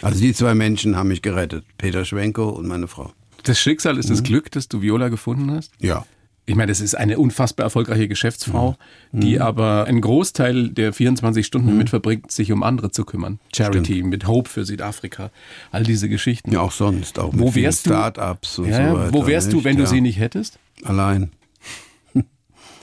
[0.00, 3.12] Also die zwei Menschen haben mich gerettet, Peter Schwenko und meine Frau.
[3.42, 4.12] Das Schicksal ist Mhm.
[4.14, 5.72] das Glück, dass du Viola gefunden hast?
[5.78, 6.06] Ja.
[6.50, 8.74] Ich meine, das ist eine unfassbar erfolgreiche Geschäftsfrau,
[9.12, 9.20] Mhm.
[9.20, 13.38] die aber einen Großteil der 24 Stunden damit verbringt, sich um andere zu kümmern.
[13.54, 15.30] Charity mit Hope für Südafrika,
[15.70, 16.50] all diese Geschichten.
[16.50, 19.12] Ja, auch sonst, auch mit Wo du- Start-ups und Ja, so weiter.
[19.14, 19.88] Wo wärst du, wenn du ja.
[19.88, 20.58] sie nicht hättest?
[20.82, 21.30] Allein.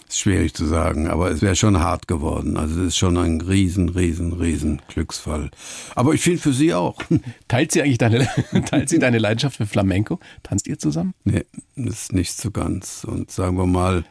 [0.08, 2.58] Ist schwierig zu sagen, aber es wäre schon hart geworden.
[2.58, 5.52] Also es ist schon ein riesen, riesen, riesen Glücksfall.
[5.96, 6.98] Aber ich finde für sie auch.
[7.48, 8.28] Teilt sie eigentlich deine,
[8.66, 10.20] teilt sie deine Leidenschaft für Flamenco?
[10.44, 11.14] Tanzt ihr zusammen?
[11.24, 11.46] nee,
[11.76, 13.04] das ist nicht so ganz.
[13.04, 14.06] Und sagen wir mal,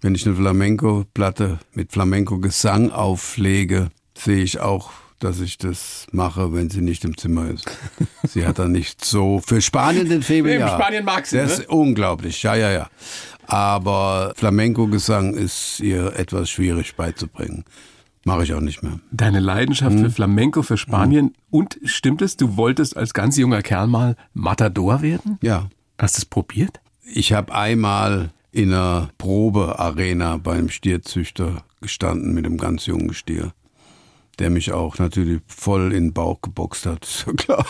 [0.00, 6.70] wenn ich eine Flamenco-Platte mit Flamenco-Gesang auflege, sehe ich auch, dass ich das mache, wenn
[6.70, 7.66] sie nicht im Zimmer ist.
[8.28, 10.68] sie hat da nicht so für Spanien den Nee, ja.
[10.68, 11.64] Spanien mag sie, Das ne?
[11.64, 12.88] ist unglaublich, ja, ja, ja.
[13.46, 17.64] Aber Flamenco-Gesang ist ihr etwas schwierig beizubringen.
[18.24, 19.00] Mache ich auch nicht mehr.
[19.10, 20.04] Deine Leidenschaft Mhm.
[20.04, 21.34] für Flamenco, für Spanien.
[21.50, 25.38] Und stimmt es, du wolltest als ganz junger Kerl mal Matador werden?
[25.42, 26.80] Ja, Hast du es probiert?
[27.14, 33.52] ich habe einmal in einer Probearena beim Stierzüchter gestanden mit einem ganz jungen Stier,
[34.38, 37.66] der mich auch natürlich voll in den Bauch geboxt hat, ist ja klar.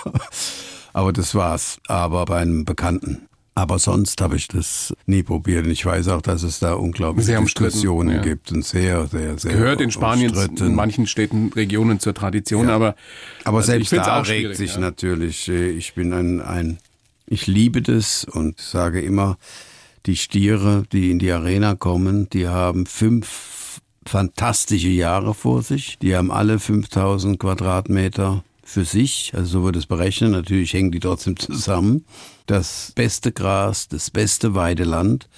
[0.92, 1.78] Aber das war's.
[1.86, 3.28] Aber bei einem Bekannten.
[3.58, 5.66] Aber sonst habe ich das nie probiert.
[5.66, 8.22] Und ich weiß auch, dass es da unglaubliche Diskussionen ja.
[8.22, 12.94] gibt und sehr, sehr, sehr Gehört in Spanien in manchen Städten, Regionen zur Tradition, aber,
[13.42, 14.80] Aber also selbst da regt sich ja.
[14.80, 16.78] natürlich, äh, ich bin ein, ein,
[17.26, 19.38] ich liebe das und sage immer,
[20.06, 23.57] die Stiere, die in die Arena kommen, die haben fünf
[24.08, 25.98] fantastische Jahre vor sich.
[26.00, 30.30] Die haben alle 5000 Quadratmeter für sich, also so wird es berechnet.
[30.32, 32.04] Natürlich hängen die trotzdem zusammen.
[32.46, 35.28] Das beste Gras, das beste Weideland.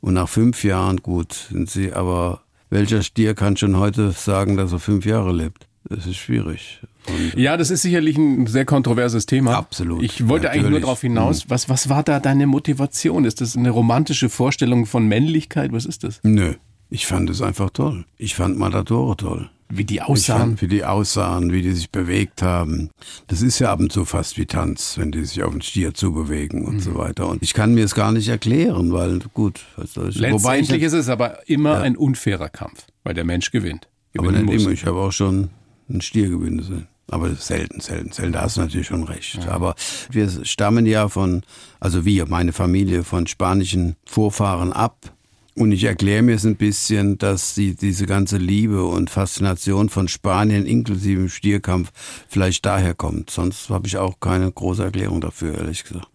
[0.00, 4.72] Und nach fünf Jahren, gut, sind sie, aber welcher Stier kann schon heute sagen, dass
[4.72, 5.66] er fünf Jahre lebt?
[5.88, 6.80] Das ist schwierig.
[7.06, 9.56] Und Ja, das ist sicherlich ein sehr kontroverses Thema.
[9.56, 10.82] Absolut, Ich wollte eigentlich nur natürlich.
[10.82, 10.86] Mhm.
[10.86, 13.24] darauf hinaus, was, was war da deine Motivation?
[13.24, 15.72] Ist das eine romantische Vorstellung von Männlichkeit?
[15.72, 16.20] Was ist das?
[16.22, 16.54] Nö,
[16.90, 18.04] ich fand es einfach toll.
[18.18, 19.50] Ich fand Matadore toll.
[19.72, 20.40] Wie die aussahen?
[20.40, 22.90] fand, wie die aussahen, wie die sich bewegt haben.
[23.28, 25.94] Das ist ja ab und zu fast wie Tanz, wenn die sich auf den Stier
[25.94, 26.80] zubewegen und Mhm.
[26.80, 27.28] so weiter.
[27.28, 30.82] Und ich kann mir es gar nicht erklären, weil gut, was soll ich Letztendlich ich,
[30.86, 33.86] ist es aber immer ein unfairer Kampf, weil der Mensch gewinnt.
[34.18, 34.62] aber nicht muss.
[34.62, 34.72] immer.
[34.72, 35.50] Ich habe auch schon
[35.88, 36.88] einen Stier gewinnen sehen.
[37.08, 38.32] Aber selten, selten, selten.
[38.32, 39.46] Da hast du natürlich schon recht.
[39.48, 39.76] Aber
[40.10, 41.42] wir stammen ja von,
[41.78, 45.12] also wir, meine Familie, von spanischen Vorfahren ab.
[45.60, 50.08] Und ich erkläre mir es ein bisschen, dass die, diese ganze Liebe und Faszination von
[50.08, 51.90] Spanien inklusive Stierkampf
[52.28, 53.28] vielleicht daher kommt.
[53.28, 56.08] Sonst habe ich auch keine große Erklärung dafür, ehrlich gesagt.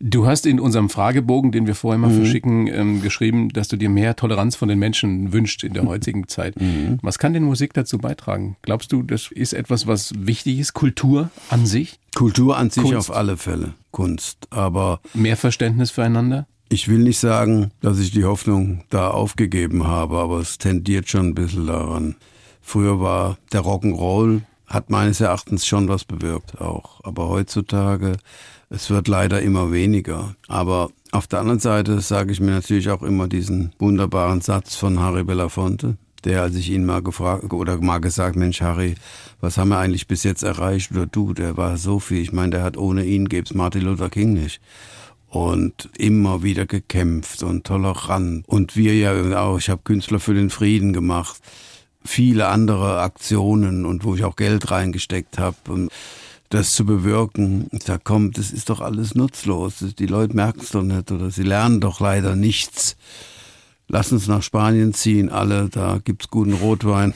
[0.00, 2.02] Du hast in unserem Fragebogen, den wir vorher Mhm.
[2.04, 5.82] mal verschicken, ähm, geschrieben, dass du dir mehr Toleranz von den Menschen wünscht in der
[5.82, 5.88] Mhm.
[5.88, 6.54] heutigen Zeit.
[7.02, 8.56] Was kann denn Musik dazu beitragen?
[8.62, 10.72] Glaubst du, das ist etwas, was wichtig ist?
[10.72, 11.98] Kultur an sich?
[12.14, 12.96] Kultur an sich Kunst.
[12.96, 13.74] auf alle Fälle.
[13.90, 14.46] Kunst.
[14.48, 16.46] Aber Mehr Verständnis füreinander?
[16.70, 21.28] Ich will nicht sagen, dass ich die Hoffnung da aufgegeben habe, aber es tendiert schon
[21.28, 22.16] ein bisschen daran.
[22.60, 27.02] Früher war der Rock'n'Roll, hat meines Erachtens schon was bewirkt auch.
[27.04, 28.18] Aber heutzutage,
[28.68, 30.34] es wird leider immer weniger.
[30.46, 35.00] Aber auf der anderen Seite sage ich mir natürlich auch immer diesen wunderbaren Satz von
[35.00, 38.96] Harry Belafonte, der, als ich ihn mal gefragt oder mal gesagt, Mensch, Harry,
[39.40, 40.90] was haben wir eigentlich bis jetzt erreicht?
[40.90, 42.20] Oder du, der war so viel.
[42.20, 44.60] Ich meine, der hat ohne ihn gäbe es Martin Luther King nicht.
[45.28, 48.48] Und immer wieder gekämpft und tolerant.
[48.48, 51.40] Und wir ja auch, ich habe Künstler für den Frieden gemacht,
[52.04, 55.56] viele andere Aktionen und wo ich auch Geld reingesteckt habe.
[55.68, 55.90] Und
[56.48, 59.84] das zu bewirken, ich sag, komm, das ist doch alles nutzlos.
[59.98, 62.96] Die Leute merken es doch nicht oder sie lernen doch leider nichts.
[63.86, 67.14] Lass uns nach Spanien ziehen, alle, da gibt's guten Rotwein.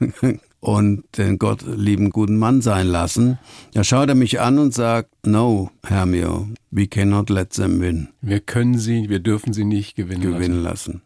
[0.64, 3.38] und den Gott lieben guten Mann sein lassen.
[3.74, 8.40] Da schaut er mich an und sagt, no, Hermio, we cannot let them win, Wir
[8.40, 10.22] können sie, wir dürfen sie nicht gewinnen.
[10.22, 11.02] gewinnen lassen.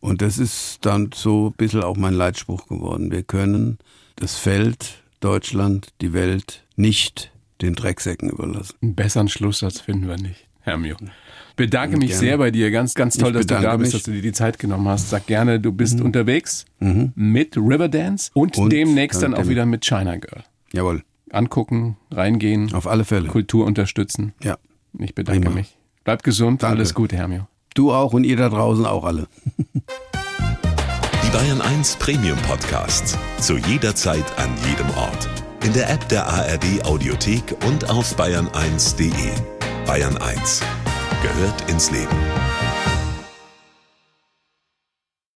[0.00, 3.10] Und das ist dann so ein bisschen auch mein Leitspruch geworden.
[3.10, 3.78] Wir können
[4.16, 8.76] das Feld, Deutschland, die Welt nicht den Drecksäcken überlassen.
[8.82, 10.76] Einen besseren Schlusssatz finden wir nicht, Herr
[11.56, 12.20] Bedanke mich Gerne.
[12.20, 12.70] sehr bei dir.
[12.70, 13.88] Ganz, ganz toll, Ich dass du da bist, mich.
[13.88, 13.96] Mhm.
[13.96, 15.08] dass du dir die Zeit genommen hast.
[15.10, 20.16] Sag gerne, du bist unterwegs mit Riverdance und, Und demnächst dann auch wieder mit China
[20.16, 20.44] Girl.
[20.72, 23.28] Jawohl, Angucken, reingehen, auf alle Fälle.
[23.28, 24.32] Kultur unterstützen.
[24.42, 24.58] Ja.
[24.98, 25.54] Ich bedanke Prima.
[25.56, 25.76] mich.
[26.04, 26.76] Bleib gesund, Danke.
[26.76, 27.48] alles Gute, Hermio.
[27.74, 29.26] Du auch und ihr da draußen auch alle.
[31.24, 33.18] Die Bayern 1 Premium Podcasts.
[33.40, 35.28] Zu jeder Zeit, an jedem Ort.
[35.64, 39.10] In der App der ARD Audiothek und auf bayern1.de.
[39.86, 40.62] Bayern 1
[41.22, 42.45] gehört ins Leben.